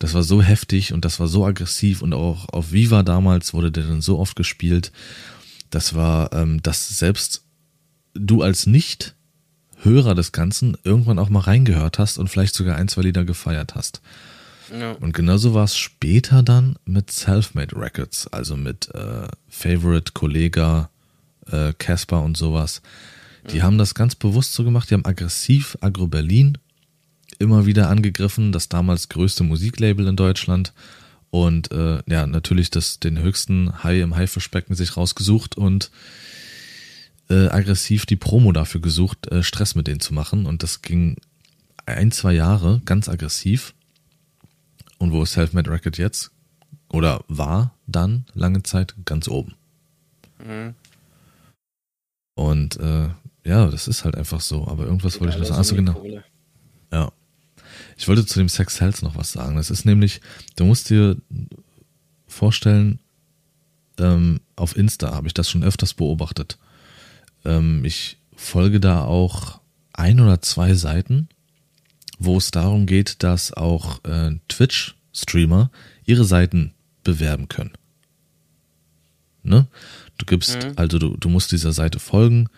Das 0.00 0.14
war 0.14 0.24
so 0.24 0.42
heftig 0.42 0.92
und 0.92 1.04
das 1.04 1.20
war 1.20 1.28
so 1.28 1.46
aggressiv 1.46 2.02
und 2.02 2.12
auch 2.12 2.48
auf 2.48 2.72
Viva 2.72 3.04
damals 3.04 3.54
wurde 3.54 3.70
der 3.70 3.84
dann 3.84 4.00
so 4.00 4.18
oft 4.18 4.34
gespielt. 4.34 4.90
Das 5.70 5.94
war, 5.94 6.32
ähm, 6.32 6.60
dass 6.60 6.98
selbst 6.98 7.44
du 8.14 8.42
als 8.42 8.66
Nicht-Hörer 8.66 10.16
des 10.16 10.32
Ganzen 10.32 10.76
irgendwann 10.82 11.20
auch 11.20 11.28
mal 11.28 11.40
reingehört 11.40 12.00
hast 12.00 12.18
und 12.18 12.26
vielleicht 12.26 12.56
sogar 12.56 12.74
ein, 12.74 12.88
zwei 12.88 13.02
Lieder 13.02 13.24
gefeiert 13.24 13.76
hast. 13.76 14.02
Ja. 14.76 14.92
Und 14.92 15.14
genauso 15.14 15.54
war 15.54 15.64
es 15.64 15.76
später 15.76 16.42
dann 16.42 16.76
mit 16.84 17.12
Selfmade 17.12 17.76
Records, 17.76 18.26
also 18.26 18.56
mit 18.56 18.92
äh, 18.92 19.28
Favorite, 19.48 20.12
Kollega, 20.14 20.90
äh, 21.50 21.72
Casper 21.78 22.22
und 22.22 22.36
sowas. 22.36 22.82
Die 23.50 23.62
haben 23.62 23.76
das 23.76 23.94
ganz 23.94 24.14
bewusst 24.14 24.54
so 24.54 24.64
gemacht, 24.64 24.88
die 24.88 24.94
haben 24.94 25.04
aggressiv 25.04 25.76
Agro 25.80 26.06
Berlin 26.06 26.56
immer 27.38 27.66
wieder 27.66 27.90
angegriffen, 27.90 28.52
das 28.52 28.68
damals 28.68 29.08
größte 29.08 29.44
Musiklabel 29.44 30.06
in 30.06 30.16
Deutschland 30.16 30.72
und 31.30 31.70
äh, 31.72 32.00
ja, 32.06 32.26
natürlich 32.26 32.70
das, 32.70 33.00
den 33.00 33.18
höchsten 33.18 33.82
Hai 33.82 34.00
im 34.00 34.16
Haifischbecken 34.16 34.74
sich 34.74 34.96
rausgesucht 34.96 35.56
und 35.56 35.90
äh, 37.28 37.48
aggressiv 37.48 38.06
die 38.06 38.16
Promo 38.16 38.52
dafür 38.52 38.80
gesucht, 38.80 39.26
äh, 39.30 39.42
Stress 39.42 39.74
mit 39.74 39.88
denen 39.88 40.00
zu 40.00 40.14
machen 40.14 40.46
und 40.46 40.62
das 40.62 40.80
ging 40.80 41.16
ein, 41.86 42.12
zwei 42.12 42.32
Jahre 42.32 42.80
ganz 42.84 43.08
aggressiv 43.08 43.74
und 44.98 45.12
wo 45.12 45.22
ist 45.22 45.32
Selfmade 45.32 45.70
Record 45.70 45.98
jetzt? 45.98 46.30
Oder 46.88 47.24
war 47.28 47.74
dann 47.86 48.24
lange 48.34 48.62
Zeit 48.62 48.94
ganz 49.04 49.28
oben. 49.28 49.54
Mhm. 50.38 50.74
Und 52.34 52.76
äh, 52.76 53.08
ja, 53.44 53.66
das 53.66 53.88
ist 53.88 54.04
halt 54.04 54.16
einfach 54.16 54.40
so. 54.40 54.66
Aber 54.66 54.84
irgendwas 54.84 55.20
wollte 55.20 55.34
ich 55.34 55.38
noch 55.38 55.46
sagen. 55.46 55.60
Achso, 55.60 55.76
genau. 55.76 55.92
Kohle. 55.94 56.24
Ja. 56.92 57.12
Ich 57.96 58.08
wollte 58.08 58.26
zu 58.26 58.38
dem 58.38 58.48
Sex 58.48 58.80
Hells 58.80 59.02
noch 59.02 59.16
was 59.16 59.32
sagen. 59.32 59.56
Das 59.56 59.70
ist 59.70 59.84
nämlich, 59.84 60.20
du 60.56 60.64
musst 60.64 60.90
dir 60.90 61.16
vorstellen, 62.26 62.98
ähm, 63.98 64.40
auf 64.56 64.76
Insta 64.76 65.14
habe 65.14 65.28
ich 65.28 65.34
das 65.34 65.48
schon 65.48 65.62
öfters 65.62 65.94
beobachtet. 65.94 66.58
Ähm, 67.44 67.84
ich 67.84 68.18
folge 68.34 68.80
da 68.80 69.04
auch 69.04 69.60
ein 69.92 70.20
oder 70.20 70.42
zwei 70.42 70.74
Seiten, 70.74 71.28
wo 72.18 72.36
es 72.36 72.50
darum 72.50 72.86
geht, 72.86 73.22
dass 73.22 73.52
auch 73.52 74.02
äh, 74.04 74.32
Twitch-Streamer 74.48 75.70
ihre 76.04 76.24
Seiten 76.24 76.74
bewerben 77.04 77.48
können. 77.48 77.72
Ne? 79.42 79.66
Du 80.18 80.26
gibst, 80.26 80.56
Mhm. 80.64 80.72
also 80.76 80.98
du, 80.98 81.16
du 81.16 81.28
musst 81.28 81.52
dieser 81.52 81.72
Seite 81.72 81.98
folgen 81.98 82.48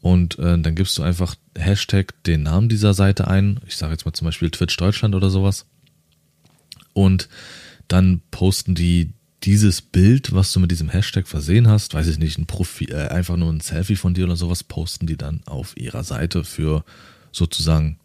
und 0.00 0.38
äh, 0.38 0.58
dann 0.58 0.74
gibst 0.74 0.96
du 0.98 1.02
einfach 1.02 1.34
Hashtag 1.56 2.12
den 2.24 2.42
Namen 2.42 2.68
dieser 2.68 2.94
Seite 2.94 3.26
ein. 3.28 3.60
Ich 3.66 3.76
sage 3.76 3.92
jetzt 3.92 4.04
mal 4.04 4.12
zum 4.12 4.26
Beispiel 4.26 4.50
Twitch 4.50 4.76
Deutschland 4.76 5.14
oder 5.14 5.30
sowas. 5.30 5.66
Und 6.92 7.28
dann 7.88 8.20
posten 8.30 8.74
die 8.74 9.12
dieses 9.42 9.80
Bild, 9.80 10.32
was 10.32 10.52
du 10.52 10.60
mit 10.60 10.70
diesem 10.70 10.88
Hashtag 10.88 11.28
versehen 11.28 11.68
hast, 11.68 11.94
weiß 11.94 12.08
ich 12.08 12.18
nicht, 12.18 12.38
ein 12.38 12.46
Profil, 12.46 12.90
äh, 12.92 13.08
einfach 13.08 13.36
nur 13.36 13.52
ein 13.52 13.60
Selfie 13.60 13.96
von 13.96 14.14
dir 14.14 14.24
oder 14.24 14.36
sowas, 14.36 14.64
posten 14.64 15.06
die 15.06 15.16
dann 15.16 15.42
auf 15.46 15.76
ihrer 15.76 16.04
Seite 16.04 16.42
für 16.42 16.84
sozusagen 17.32 17.98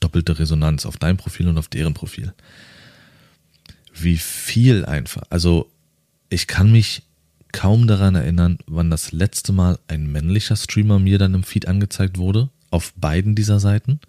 doppelte 0.00 0.38
Resonanz 0.38 0.86
auf 0.86 0.96
dein 0.96 1.16
Profil 1.16 1.48
und 1.48 1.58
auf 1.58 1.68
deren 1.68 1.92
Profil. 1.94 2.32
Wie 3.94 4.16
viel 4.16 4.84
einfach. 4.84 5.22
Also 5.30 5.70
ich 6.28 6.46
kann 6.46 6.70
mich 6.70 7.02
kaum 7.52 7.86
daran 7.86 8.14
erinnern, 8.14 8.58
wann 8.66 8.90
das 8.90 9.12
letzte 9.12 9.52
Mal 9.52 9.78
ein 9.88 10.10
männlicher 10.10 10.56
Streamer 10.56 10.98
mir 10.98 11.18
dann 11.18 11.34
im 11.34 11.42
Feed 11.42 11.68
angezeigt 11.68 12.18
wurde, 12.18 12.50
auf 12.70 12.92
beiden 12.94 13.34
dieser 13.34 13.60
Seiten. 13.60 14.00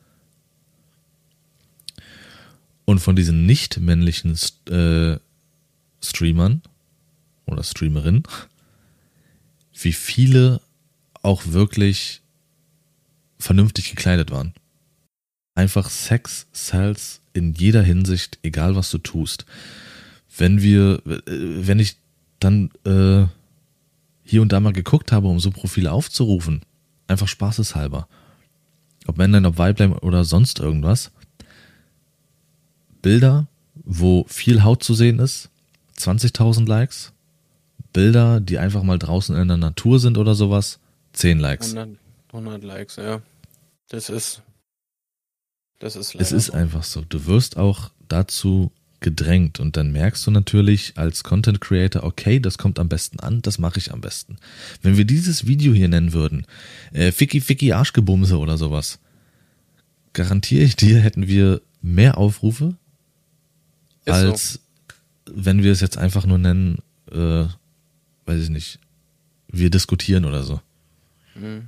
Und 2.86 3.00
von 3.00 3.16
diesen 3.16 3.46
nicht 3.46 3.80
männlichen 3.80 4.38
äh, 4.70 5.18
Streamern 6.02 6.62
oder 7.46 7.64
Streamerinnen, 7.64 8.24
wie 9.82 9.94
viele 9.94 10.62
auch 11.22 11.48
wirklich 11.48 12.22
vernünftig 13.40 13.90
gekleidet 13.90 14.32
waren. 14.32 14.54
Einfach 15.56 15.90
Sex 15.90 16.48
sells 16.54 17.22
in 17.34 17.54
jeder 17.54 17.84
Hinsicht, 17.84 18.40
egal 18.44 18.76
was 18.76 18.90
du 18.92 18.98
tust. 19.00 19.46
Wenn 20.38 20.62
wir, 20.62 21.02
äh, 21.06 21.22
wenn 21.28 21.80
ich 21.80 21.98
dann 22.40 22.70
äh, 22.86 23.26
hier 24.24 24.42
und 24.42 24.52
da 24.52 24.60
mal 24.60 24.74
geguckt 24.74 25.12
habe, 25.12 25.28
um 25.28 25.40
so 25.40 25.52
Profile 25.52 25.92
aufzurufen, 25.92 26.62
einfach 27.08 27.28
spaßeshalber, 27.28 28.08
ob 29.08 29.18
Männlein, 29.18 29.46
ob 29.46 29.58
Weiblein 29.58 29.94
oder 29.94 30.24
sonst 30.24 30.60
irgendwas, 30.60 31.12
Bilder, 33.02 33.48
wo 33.86 34.26
viel 34.28 34.64
Haut 34.64 34.84
zu 34.84 34.94
sehen 34.94 35.20
ist, 35.20 35.50
20.000 35.98 36.68
Likes, 36.68 37.14
Bilder, 37.94 38.40
die 38.40 38.60
einfach 38.60 38.84
mal 38.84 39.00
draußen 39.00 39.36
in 39.36 39.48
der 39.48 39.58
Natur 39.58 40.00
sind 40.00 40.18
oder 40.18 40.36
sowas, 40.36 40.80
10 41.14 41.40
Likes. 41.40 41.76
100, 41.76 41.98
100 42.34 42.64
Likes, 42.64 42.98
ja. 42.98 43.22
Das 43.90 44.10
ist. 44.10 44.44
Das 45.80 45.96
ist 45.96 46.16
Es 46.16 46.32
ist 46.32 46.50
einfach 46.50 46.84
so. 46.84 47.02
Du 47.08 47.26
wirst 47.28 47.58
auch 47.58 47.92
dazu 48.08 48.72
gedrängt 49.00 49.60
und 49.60 49.78
dann 49.78 49.92
merkst 49.92 50.26
du 50.26 50.32
natürlich 50.32 50.94
als 50.96 51.24
Content 51.24 51.62
Creator, 51.62 52.04
okay, 52.04 52.40
das 52.40 52.58
kommt 52.58 52.80
am 52.80 52.90
besten 52.90 53.20
an, 53.20 53.42
das 53.42 53.60
mache 53.60 53.78
ich 53.78 53.94
am 53.94 54.02
besten. 54.02 54.38
Wenn 54.82 54.98
wir 54.98 55.06
dieses 55.06 55.46
Video 55.46 55.74
hier 55.74 55.88
nennen 55.88 56.14
würden, 56.14 56.46
äh, 56.94 57.12
Ficky 57.12 57.40
Ficky 57.42 57.74
Arschgebumse 57.74 58.38
oder 58.40 58.58
sowas, 58.58 59.00
garantiere 60.14 60.64
ich 60.64 60.76
dir, 60.76 61.00
hätten 61.00 61.28
wir 61.28 61.62
mehr 61.82 62.18
Aufrufe, 62.18 62.76
Ist 64.06 64.14
als 64.14 64.60
wenn 65.30 65.62
wir 65.62 65.72
es 65.72 65.82
jetzt 65.82 65.98
einfach 65.98 66.26
nur 66.26 66.38
nennen, 66.38 66.80
äh, 67.12 67.46
weiß 68.26 68.42
ich 68.44 68.50
nicht, 68.50 68.80
wir 69.48 69.70
diskutieren 69.70 70.26
oder 70.26 70.44
so. 70.44 70.60
Mhm. 71.36 71.68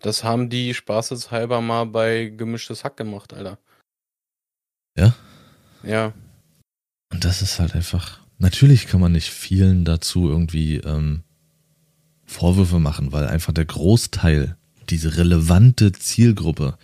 Das 0.00 0.24
haben 0.24 0.48
die 0.48 0.74
spaßeshalber 0.74 1.60
mal 1.60 1.84
bei 1.84 2.26
gemischtes 2.26 2.84
Hack 2.84 2.96
gemacht, 2.96 3.34
Alter. 3.34 3.58
Ja? 4.96 5.14
Ja. 5.82 6.12
Und 7.12 7.24
das 7.24 7.42
ist 7.42 7.58
halt 7.58 7.74
einfach. 7.74 8.20
Natürlich 8.38 8.86
kann 8.86 9.00
man 9.00 9.12
nicht 9.12 9.30
vielen 9.30 9.84
dazu 9.84 10.28
irgendwie 10.28 10.76
ähm, 10.76 11.22
Vorwürfe 12.26 12.78
machen, 12.78 13.12
weil 13.12 13.26
einfach 13.26 13.52
der 13.52 13.64
Großteil, 13.64 14.56
diese 14.90 15.16
relevante 15.16 15.92
Zielgruppe, 15.92 16.78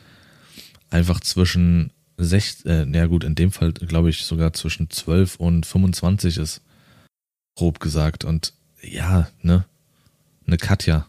einfach 0.90 1.20
zwischen 1.20 1.90
sech, 2.16 2.64
äh, 2.64 2.84
na 2.86 3.06
gut, 3.06 3.24
in 3.24 3.34
dem 3.34 3.52
Fall 3.52 3.72
glaube 3.72 4.10
ich 4.10 4.24
sogar 4.24 4.52
zwischen 4.52 4.90
12 4.90 5.36
und 5.36 5.66
25 5.66 6.38
ist, 6.38 6.62
grob 7.56 7.80
gesagt. 7.80 8.24
Und 8.24 8.52
ja, 8.82 9.28
ne, 9.42 9.64
eine 10.46 10.56
Katja, 10.56 11.06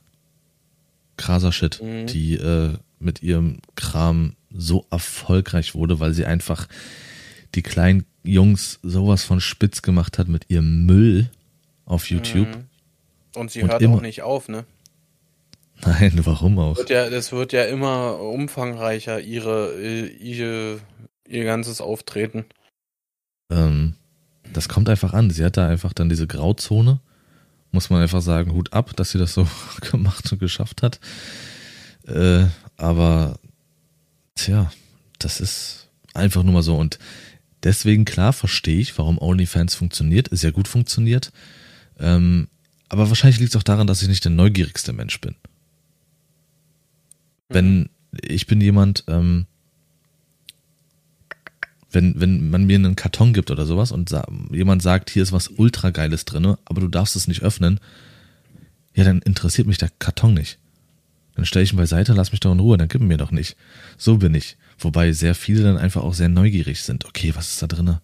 krasser 1.17 1.51
Shit, 1.51 1.81
Mhm. 1.81 2.07
die 2.07 2.36
äh, 2.36 2.73
mit 2.99 3.23
ihrem 3.23 3.59
Kram 3.75 4.36
so 4.51 4.86
erfolgreich 4.89 5.75
wurde, 5.75 5.99
weil 5.99 6.13
sie 6.13 6.25
einfach 6.25 6.67
die 7.55 7.61
kleinen 7.63 8.05
Jungs 8.23 8.79
sowas 8.83 9.23
von 9.23 9.39
spitz 9.41 9.81
gemacht 9.81 10.17
hat 10.17 10.27
mit 10.27 10.49
ihrem 10.49 10.85
Müll 10.85 11.29
auf 11.85 12.09
YouTube. 12.09 12.47
Mhm. 12.47 12.65
Und 13.35 13.51
sie 13.51 13.61
Und 13.63 13.71
hört 13.71 13.81
immer- 13.81 13.95
auch 13.97 14.01
nicht 14.01 14.21
auf, 14.21 14.47
ne? 14.49 14.65
Nein, 15.85 16.13
warum 16.25 16.57
auch? 16.59 16.77
Wird 16.77 16.89
ja, 16.89 17.09
das 17.09 17.31
wird 17.31 17.53
ja 17.53 17.65
immer 17.65 18.19
umfangreicher, 18.19 19.19
ihre, 19.19 19.73
äh, 19.77 20.07
ihre, 20.07 20.79
ihr 21.27 21.43
ganzes 21.43 21.81
Auftreten. 21.81 22.45
Ähm, 23.51 23.95
das 24.53 24.69
kommt 24.69 24.89
einfach 24.89 25.13
an. 25.13 25.29
Sie 25.31 25.43
hat 25.43 25.57
da 25.57 25.67
einfach 25.67 25.93
dann 25.93 26.09
diese 26.09 26.27
Grauzone. 26.27 26.99
Muss 27.71 27.89
man 27.89 28.01
einfach 28.01 28.21
sagen, 28.21 28.53
Hut 28.53 28.71
ab, 28.73 28.95
dass 28.95 29.11
sie 29.11 29.17
das 29.17 29.33
so 29.33 29.47
gemacht 29.91 30.31
und 30.31 30.39
geschafft 30.39 30.81
hat. 30.81 30.99
Äh, 32.07 32.45
aber, 32.77 33.37
tja, 34.35 34.71
das 35.19 35.41
ist 35.41 35.89
einfach 36.13 36.43
nur 36.43 36.53
mal 36.53 36.61
so. 36.63 36.77
Und 36.77 36.99
deswegen, 37.66 38.05
klar, 38.05 38.32
verstehe 38.32 38.80
ich, 38.80 38.97
warum 38.97 39.18
OnlyFans 39.18 39.76
funktioniert. 39.76 40.30
Ist 40.30 40.43
ja 40.43 40.51
gut 40.51 40.70
funktioniert. 40.70 41.34
Ähm, 41.99 42.47
aber 42.88 43.09
wahrscheinlich 43.09 43.39
liegt 43.39 43.53
es 43.53 43.57
auch 43.57 43.63
daran, 43.63 43.88
dass 43.88 44.01
ich 44.01 44.07
nicht 44.07 44.24
der 44.24 44.32
neugierigste 44.32 44.93
Mensch 44.93 45.20
bin. 45.20 45.36
Wenn 47.49 47.89
ich 48.22 48.47
bin 48.47 48.61
jemand, 48.61 49.03
ähm, 49.07 49.45
wenn, 51.91 52.20
wenn 52.20 52.49
man 52.49 52.66
mir 52.66 52.76
einen 52.76 52.95
Karton 52.95 53.34
gibt 53.34 53.51
oder 53.51 53.66
sowas 53.66 53.91
und 53.91 54.09
sa 54.09 54.26
jemand 54.51 54.82
sagt, 54.82 55.09
hier 55.09 55.24
ist 55.24 55.32
was 55.32 55.49
ultra 55.49 55.89
geiles 55.89 56.26
drinne, 56.26 56.57
aber 56.66 56.82
du 56.82 56.88
darfst 56.88 57.16
es 57.16 57.28
nicht 57.28 57.41
öffnen, 57.41 57.80
ja, 58.93 59.03
dann 59.03 59.22
interessiert 59.22 59.68
mich 59.68 59.78
der 59.78 59.91
Karton 59.99 60.34
nicht. 60.34 60.57
Dann 61.36 61.45
stelle 61.45 61.63
ich 61.63 61.74
ihn 61.74 61.78
beiseite, 61.78 62.13
lass 62.13 62.32
mich 62.32 62.39
doch 62.39 62.51
in 62.51 62.59
Ruhe, 62.59 62.78
dann 62.78 62.88
gib 62.88 63.01
mir 63.01 63.18
doch 63.18 63.32
nicht. 63.32 63.57
So 63.97 64.18
bin 64.18 64.34
ich. 64.36 64.55
Wobei 64.78 65.11
sehr 65.13 65.36
viele 65.36 65.63
dann 65.63 65.78
einfach 65.78 66.03
auch 66.03 66.13
sehr 66.13 66.30
neugierig 66.30 66.82
sind. 66.82 67.05
Okay, 67.05 67.34
was 67.36 67.49
ist 67.51 67.61
da 67.61 67.67
drinne? 67.67 68.01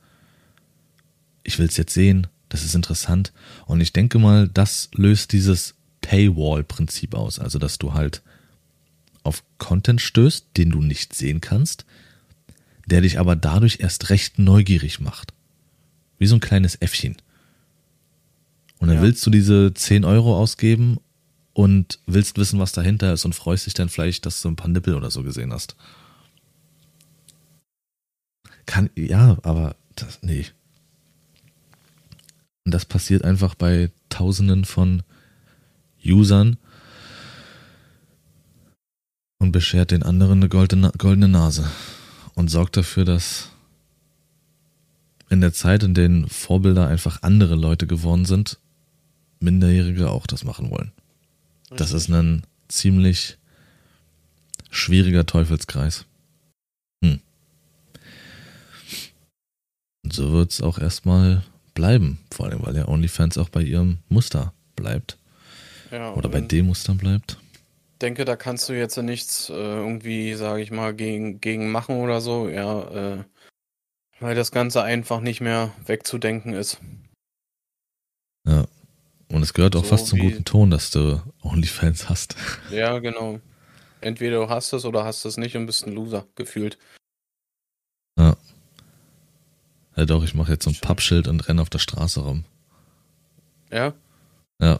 Ich 1.43 1.59
will 1.59 1.65
es 1.67 1.77
jetzt 1.77 1.93
sehen, 1.93 2.27
das 2.49 2.63
ist 2.63 2.75
interessant. 2.75 3.33
Und 3.65 3.81
ich 3.81 3.93
denke 3.93 4.19
mal, 4.19 4.47
das 4.47 4.89
löst 4.93 5.31
dieses 5.33 5.75
Paywall-Prinzip 6.01 7.13
aus. 7.13 7.39
Also, 7.39 7.59
dass 7.59 7.77
du 7.77 7.93
halt 7.93 8.21
auf 9.23 9.43
Content 9.57 10.01
stößt, 10.01 10.47
den 10.57 10.71
du 10.71 10.81
nicht 10.81 11.13
sehen 11.13 11.41
kannst, 11.41 11.85
der 12.87 13.01
dich 13.01 13.19
aber 13.19 13.35
dadurch 13.35 13.79
erst 13.79 14.09
recht 14.09 14.39
neugierig 14.39 14.99
macht. 14.99 15.33
Wie 16.17 16.27
so 16.27 16.35
ein 16.35 16.41
kleines 16.41 16.75
Äffchen. 16.75 17.17
Und 18.79 18.87
dann 18.87 18.97
Ja. 18.97 19.03
willst 19.03 19.25
du 19.25 19.29
diese 19.29 19.73
10 19.73 20.05
Euro 20.05 20.37
ausgeben 20.37 20.99
und 21.53 21.99
willst 22.07 22.37
wissen, 22.37 22.59
was 22.59 22.71
dahinter 22.71 23.13
ist 23.13 23.25
und 23.25 23.35
freust 23.35 23.65
dich 23.67 23.73
dann 23.75 23.89
vielleicht, 23.89 24.25
dass 24.25 24.41
du 24.41 24.49
ein 24.49 24.55
paar 24.55 24.69
Nippel 24.69 24.95
oder 24.95 25.11
so 25.11 25.21
gesehen 25.23 25.53
hast. 25.53 25.75
Kann, 28.71 28.89
ja, 28.95 29.37
aber 29.43 29.75
das, 29.97 30.19
nee. 30.21 30.45
Und 32.63 32.73
das 32.73 32.85
passiert 32.85 33.25
einfach 33.25 33.53
bei 33.53 33.91
Tausenden 34.07 34.63
von 34.63 35.03
Usern 36.05 36.55
und 39.39 39.51
beschert 39.51 39.91
den 39.91 40.03
anderen 40.03 40.39
eine 40.39 40.47
goldene, 40.47 40.93
goldene 40.97 41.27
Nase 41.27 41.69
und 42.35 42.47
sorgt 42.47 42.77
dafür, 42.77 43.03
dass 43.03 43.49
in 45.29 45.41
der 45.41 45.51
Zeit, 45.51 45.83
in 45.83 45.93
denen 45.93 46.29
Vorbilder 46.29 46.87
einfach 46.87 47.23
andere 47.23 47.55
Leute 47.55 47.87
geworden 47.87 48.23
sind, 48.23 48.57
Minderjährige 49.41 50.09
auch 50.09 50.27
das 50.27 50.45
machen 50.45 50.71
wollen. 50.71 50.93
Das 51.71 51.91
ist 51.91 52.07
ein 52.07 52.43
ziemlich 52.69 53.37
schwieriger 54.69 55.25
Teufelskreis. 55.25 56.05
Hm. 57.03 57.19
Und 60.03 60.13
so 60.13 60.31
wird 60.31 60.51
es 60.51 60.61
auch 60.61 60.79
erstmal 60.79 61.43
bleiben, 61.73 62.19
vor 62.31 62.47
allem 62.47 62.65
weil 62.65 62.75
ja 62.75 62.87
OnlyFans 62.87 63.37
auch 63.37 63.49
bei 63.49 63.61
ihrem 63.61 63.99
Muster 64.09 64.53
bleibt 64.75 65.17
Ja, 65.91 66.13
oder 66.13 66.29
bei 66.29 66.41
dem 66.41 66.67
Muster 66.67 66.93
bleibt. 66.95 67.37
Ich 67.93 67.99
denke, 67.99 68.25
da 68.25 68.35
kannst 68.35 68.67
du 68.67 68.73
jetzt 68.73 68.97
nichts 68.97 69.49
äh, 69.49 69.53
irgendwie, 69.53 70.33
sage 70.33 70.61
ich 70.63 70.71
mal, 70.71 70.93
gegen, 70.93 71.39
gegen 71.39 71.71
machen 71.71 71.97
oder 71.97 72.19
so, 72.19 72.49
ja, 72.49 73.17
äh, 73.19 73.23
weil 74.19 74.35
das 74.35 74.51
Ganze 74.51 74.81
einfach 74.83 75.21
nicht 75.21 75.39
mehr 75.39 75.71
wegzudenken 75.85 76.53
ist. 76.53 76.79
Ja. 78.47 78.65
Und 79.31 79.43
es 79.43 79.53
gehört 79.53 79.75
auch 79.75 79.83
So 79.83 79.89
fast 79.89 80.07
zum 80.07 80.19
guten 80.19 80.43
Ton, 80.43 80.71
dass 80.71 80.91
du 80.91 81.21
OnlyFans 81.41 82.09
hast. 82.09 82.35
Ja, 82.69 82.99
genau. 82.99 83.39
Entweder 84.01 84.37
du 84.37 84.49
hast 84.49 84.73
es 84.73 84.83
oder 84.83 85.05
hast 85.05 85.25
es 85.25 85.37
nicht 85.37 85.55
und 85.55 85.67
bist 85.67 85.85
ein 85.85 85.93
Loser, 85.93 86.25
gefühlt. 86.35 86.77
Ja 89.95 90.05
doch, 90.05 90.23
ich 90.23 90.33
mache 90.33 90.51
jetzt 90.53 90.63
so 90.63 90.69
ein. 90.71 90.77
Pappschild 90.81 91.27
und 91.27 91.47
renne 91.47 91.61
auf 91.61 91.69
der 91.69 91.79
Straße 91.79 92.21
rum. 92.21 92.45
Ja? 93.71 93.93
Ja, 94.61 94.79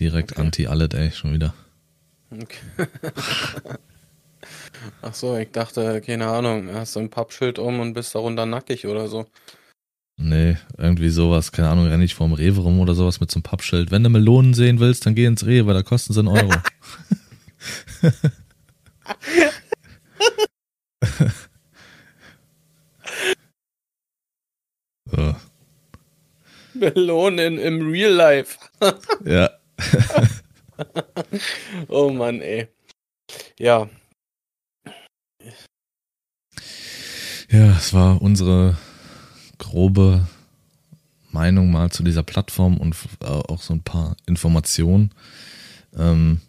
direkt 0.00 0.32
Okay. 0.32 0.40
anti 0.40 0.66
alle 0.66 0.88
ey, 0.92 1.10
schon 1.12 1.32
wieder. 1.32 1.54
Okay. 2.30 2.58
Ach 5.02 5.14
so, 5.14 5.36
ich 5.36 5.50
dachte, 5.50 6.00
keine 6.00 6.28
Ahnung, 6.28 6.70
hast 6.72 6.96
du 6.96 7.00
ein 7.00 7.10
Pappschild 7.10 7.58
um 7.58 7.80
und 7.80 7.94
bist 7.94 8.14
darunter 8.14 8.46
nackig 8.46 8.86
oder 8.86 9.08
so. 9.08 9.26
Nee, 10.16 10.56
irgendwie 10.76 11.10
sowas. 11.10 11.52
Keine 11.52 11.68
Ahnung, 11.70 11.86
renne 11.86 12.04
ich 12.04 12.14
vorm 12.14 12.32
Rewe 12.32 12.60
rum 12.60 12.80
oder 12.80 12.94
sowas 12.94 13.20
mit 13.20 13.30
so 13.30 13.36
einem 13.36 13.44
Pappschild. 13.44 13.90
Wenn 13.90 14.02
du 14.02 14.10
Melonen 14.10 14.52
sehen 14.52 14.80
willst, 14.80 15.06
dann 15.06 15.14
geh 15.14 15.24
ins 15.26 15.46
Rewe, 15.46 15.72
da 15.74 15.82
kosten 15.82 16.12
sie 16.12 16.18
einen 16.20 16.28
Euro. 16.28 16.52
so, 25.10 25.34
Melonen 26.74 27.58
im 27.58 27.90
Real 27.90 28.12
Life. 28.12 28.58
ja. 29.24 29.50
Oh 31.88 32.10
Mann, 32.10 32.40
ey. 32.40 32.68
Ja, 33.58 33.88
Ja, 37.50 37.70
es 37.70 37.94
war 37.94 38.20
unsere 38.20 38.76
grobe 39.56 40.26
Meinung 41.30 41.70
mal 41.70 41.90
zu 41.90 42.02
dieser 42.02 42.22
Plattform 42.22 42.76
und 42.76 42.94
äh, 43.20 43.26
auch 43.26 43.62
so 43.62 43.72
ein 43.72 43.82
paar 43.82 44.16
Informationen. 44.26 45.12
Ähm, 45.96 46.42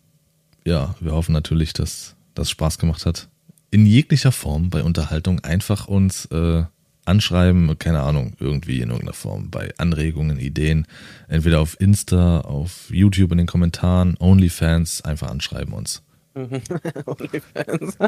ja, 0.65 0.95
wir 0.99 1.13
hoffen 1.13 1.31
natürlich, 1.31 1.71
dass 1.71 2.15
das 2.35 2.49
Spaß 2.49 2.79
gemacht 2.79 3.05
hat. 3.05 3.29
In 3.71 3.85
jeglicher 3.85 4.33
Form 4.33 4.69
bei 4.69 4.83
Unterhaltung 4.83 5.39
einfach 5.39 5.87
uns 5.87 6.25
äh, 6.25 6.63
anschreiben, 7.05 7.77
keine 7.79 8.01
Ahnung, 8.01 8.33
irgendwie 8.39 8.81
in 8.81 8.89
irgendeiner 8.89 9.13
Form, 9.13 9.49
bei 9.49 9.73
Anregungen, 9.77 10.39
Ideen, 10.39 10.87
entweder 11.27 11.59
auf 11.59 11.79
Insta, 11.79 12.41
auf 12.41 12.89
YouTube 12.91 13.31
in 13.31 13.39
den 13.39 13.47
Kommentaren, 13.47 14.15
OnlyFans, 14.19 15.03
einfach 15.03 15.29
anschreiben 15.29 15.73
uns. 15.73 16.03
OnlyFans. 16.35 17.97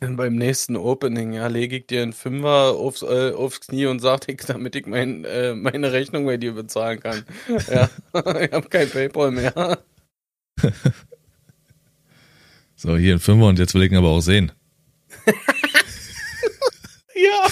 Beim 0.00 0.34
nächsten 0.34 0.76
Opening, 0.76 1.32
ja, 1.34 1.46
lege 1.46 1.76
ich 1.76 1.86
dir 1.86 2.02
einen 2.02 2.12
Fünfer 2.12 2.74
aufs, 2.76 3.02
äh, 3.02 3.32
aufs 3.32 3.60
Knie 3.60 3.86
und 3.86 4.00
sag 4.00 4.28
ich, 4.28 4.38
damit 4.38 4.74
ich 4.74 4.86
mein, 4.86 5.24
äh, 5.24 5.54
meine 5.54 5.92
Rechnung 5.92 6.26
bei 6.26 6.36
dir 6.36 6.52
bezahlen 6.52 7.00
kann. 7.00 7.24
Ja, 7.70 7.88
ich 8.40 8.52
habe 8.52 8.68
kein 8.68 8.90
Paypal 8.90 9.30
mehr. 9.30 9.78
So, 12.74 12.96
hier 12.96 13.14
ein 13.14 13.20
Fünfer 13.20 13.46
und 13.46 13.58
jetzt 13.60 13.74
will 13.74 13.82
ich 13.84 13.92
ihn 13.92 13.98
aber 13.98 14.08
auch 14.08 14.20
sehen. 14.20 14.50
Ja. 17.14 17.48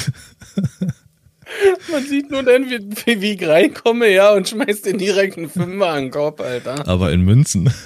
Man 1.93 2.05
sieht 2.07 2.31
nur 2.31 2.43
dann, 2.43 2.69
wie, 2.71 3.21
wie, 3.21 3.33
ich 3.33 3.47
reinkomme, 3.47 4.09
ja, 4.09 4.33
und 4.33 4.49
schmeißt 4.49 4.87
den 4.87 4.99
direkt 4.99 5.37
einen 5.37 5.51
Fünfer 5.51 5.89
an 5.91 6.05
den 6.05 6.11
Kopf, 6.11 6.41
Alter. 6.41 6.87
Aber 6.89 7.13
in 7.13 7.23
Münzen. 7.23 7.73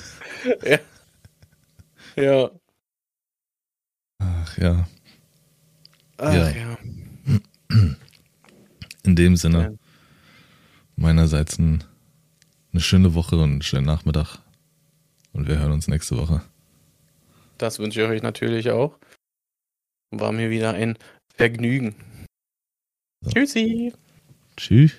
Ja. 0.63 0.79
Ja. 2.17 2.51
Ach 4.19 4.59
ja. 4.59 4.87
Ach, 6.19 6.35
Ja. 6.35 6.51
ja. 6.51 6.79
In 9.05 9.17
dem 9.17 9.37
Sinne, 9.37 9.59
Ja. 9.59 9.71
meinerseits 10.97 11.59
ein, 11.59 11.83
eine 12.73 12.83
schöne 12.83 13.15
Woche 13.15 13.37
und 13.37 13.43
einen 13.53 13.63
schönen 13.63 13.87
Nachmittag. 13.87 14.39
Und 15.33 15.49
wir 15.49 15.59
hören 15.59 15.73
uns 15.73 15.89
nächste 15.89 16.19
Woche. 16.19 16.43
Das 17.57 17.79
wünsche 17.79 18.03
ich 18.03 18.09
euch 18.09 18.23
natürlich 18.23 18.71
auch. 18.71 18.99
War 20.21 20.33
mir 20.33 20.51
wieder 20.51 20.75
ein 20.75 20.97
Vergnügen. 21.35 21.95
So. 23.21 23.31
Tschüssi. 23.31 23.93
Tschüss. 24.57 24.93